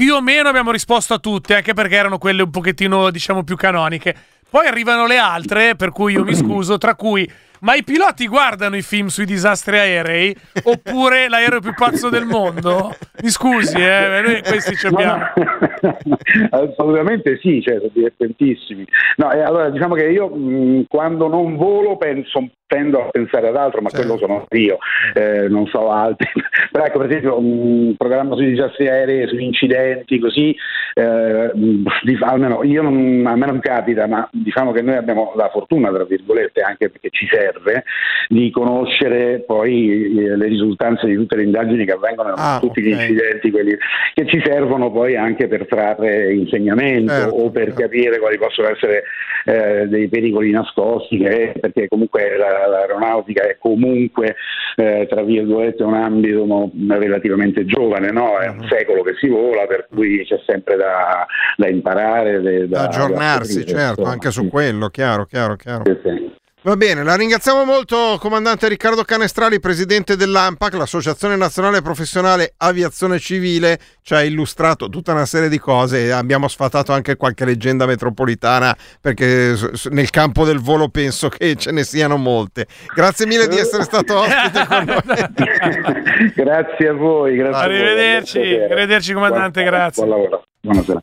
[0.00, 3.54] Più o meno abbiamo risposto a tutte, anche perché erano quelle un pochettino, diciamo, più
[3.54, 4.14] canoniche.
[4.48, 7.30] Poi arrivano le altre, per cui io mi scuso, tra cui
[7.60, 12.96] ma i piloti guardano i film sui disastri aerei oppure l'aereo più pazzo del mondo?
[13.22, 15.22] Mi scusi, eh, noi questi ci abbiamo.
[16.48, 18.86] Assolutamente sì, cioè, sono divertentissimi.
[19.16, 23.56] No, e allora diciamo che io mh, quando non volo penso, tendo a pensare ad
[23.56, 24.78] altro, ma quello sono io,
[25.14, 26.28] eh, non so altri.
[26.70, 30.54] Però ecco, per esempio, un programma sui disastri aerei, sugli incidenti, così,
[30.94, 35.48] eh, di- almeno io non, a me non capita, ma diciamo che noi abbiamo la
[35.50, 37.82] fortuna, tra virgolette, anche perché ci serve,
[38.28, 42.92] di conoscere poi eh, le risultanze di tutte le indagini che avvengono Ah, tutti gli
[42.92, 43.00] ok.
[43.00, 43.76] incidenti, quelli
[44.14, 49.02] che ci servono poi anche per trarre insegnamento Certo, o per capire quali possono essere
[49.44, 54.36] eh, dei pericoli nascosti, perché comunque la- l'aeronautica è comunque
[54.76, 58.38] eh, tra virgolette un ambito relativamente giovane, no?
[58.38, 62.82] è un secolo che si vola, per cui c'è sempre da, da imparare, da, Da
[62.84, 64.10] aggiornarsi, da scoprire, certo, insomma.
[64.10, 65.82] anche su quello, chiaro, chiaro, chiaro.
[65.84, 66.38] Sì, sì.
[66.62, 73.80] Va bene, la ringraziamo molto, comandante Riccardo Canestrali, presidente dell'AMPAC, l'Associazione Nazionale Professionale Aviazione Civile,
[74.02, 78.76] ci ha illustrato tutta una serie di cose e abbiamo sfatato anche qualche leggenda metropolitana
[79.00, 79.54] perché
[79.88, 82.66] nel campo del volo penso che ce ne siano molte.
[82.94, 86.32] Grazie mille di essere stato ospite con noi.
[86.36, 87.74] grazie a voi, grazie a voi.
[87.78, 88.72] Arrivederci, Buon piacere.
[88.74, 90.04] arrivederci comandante, Buon- grazie.
[90.04, 91.00] Buon lavoro, buonasera.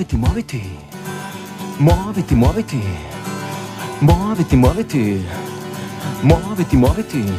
[0.00, 0.76] Muoviti, muoviti.
[1.76, 2.80] Muoviti, muoviti.
[3.98, 5.26] Muoviti, muoviti.
[6.22, 7.34] Muoviti, muoviti.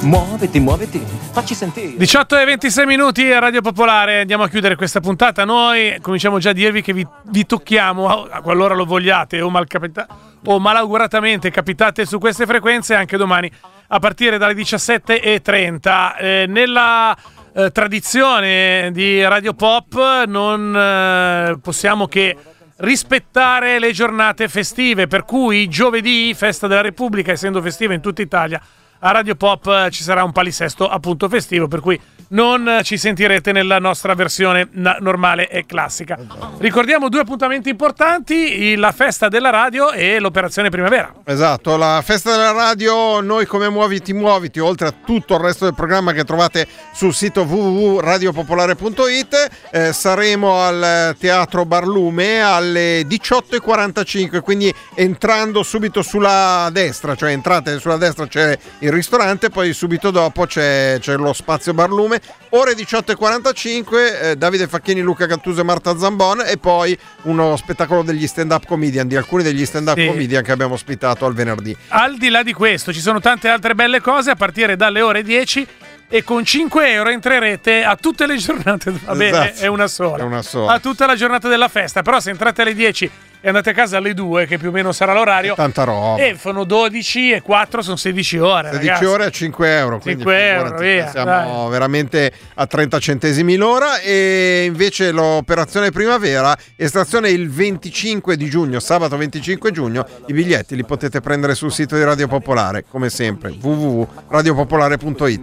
[0.00, 1.00] Muoviti, muoviti.
[1.30, 1.96] Facci sentire.
[1.96, 5.44] 18 e 26 minuti a Radio Popolare, andiamo a chiudere questa puntata.
[5.44, 10.08] Noi cominciamo già a dirvi che vi, vi tocchiamo, qualora lo vogliate o, malcapita-
[10.46, 13.48] o malauguratamente capitate su queste frequenze anche domani
[13.86, 16.16] a partire dalle 17.30.
[16.18, 17.16] Eh, nella
[17.54, 22.36] eh, tradizione di Radio Pop non eh, possiamo che
[22.76, 28.60] rispettare le giornate festive, per cui giovedì, festa della Repubblica, essendo festiva in tutta Italia,
[29.00, 32.00] a Radio Pop eh, ci sarà un palinsesto appunto festivo, per cui
[32.32, 36.18] non ci sentirete nella nostra versione normale e classica.
[36.58, 41.12] Ricordiamo due appuntamenti importanti, la festa della radio e l'operazione primavera.
[41.24, 45.74] Esatto, la festa della radio, noi come Muoviti Muoviti, oltre a tutto il resto del
[45.74, 55.62] programma che trovate sul sito www.radiopopolare.it, eh, saremo al Teatro Barlume alle 18.45, quindi entrando
[55.62, 61.16] subito sulla destra, cioè entrate sulla destra c'è il ristorante, poi subito dopo c'è, c'è
[61.16, 62.20] lo spazio Barlume,
[62.50, 68.26] ore 18.45, eh, Davide Facchini, Luca Cattuso e Marta Zambon e poi uno spettacolo degli
[68.26, 70.06] stand-up comedian, di alcuni degli stand-up Sì.
[70.06, 71.74] comedian che abbiamo ospitato al venerdì.
[71.88, 75.22] Al di là di questo, ci sono tante altre belle cose a partire dalle ore
[75.22, 75.66] 10
[76.14, 78.92] e con 5 euro entrerete a tutte le giornate.
[79.04, 79.64] Va bene, Esatto.
[79.64, 80.18] è una sola.
[80.22, 80.72] È una sola.
[80.72, 82.02] A tutta la giornata della festa.
[82.02, 83.10] Però se entrate alle 10
[83.44, 86.22] e andate a casa alle 2, che più o meno sarà l'orario, Tanta roba.
[86.22, 88.68] e fanno 12 e 4 sono 16 ore.
[88.70, 89.04] 16 ragazzi.
[89.06, 89.98] ore a 5 euro.
[89.98, 93.98] quindi 5 euro, via, Siamo veramente a 30 centesimi l'ora.
[93.98, 100.06] E invece l'operazione primavera, estrazione il 25 di giugno, sabato 25 giugno.
[100.26, 105.40] I biglietti li potete prendere sul sito di Radio Popolare, come sempre, www.radiopopolare.it.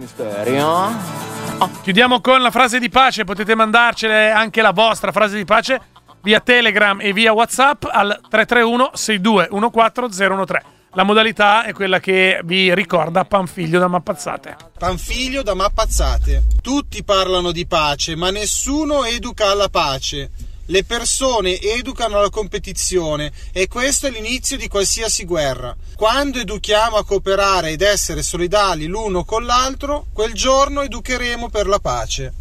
[1.82, 5.80] Chiudiamo con la frase di pace, potete mandarcele anche la vostra frase di pace
[6.22, 10.78] via Telegram e via WhatsApp al 331 6214 013.
[10.94, 14.56] La modalità è quella che vi ricorda Panfiglio da Mappazzate.
[14.76, 16.46] Panfiglio da Mappazzate.
[16.60, 20.30] Tutti parlano di pace, ma nessuno educa alla pace.
[20.70, 25.76] Le persone educano alla competizione e questo è l'inizio di qualsiasi guerra.
[25.96, 31.80] Quando educhiamo a cooperare ed essere solidali l'uno con l'altro, quel giorno educheremo per la
[31.80, 32.32] pace.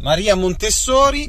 [0.00, 1.26] Maria Montessori,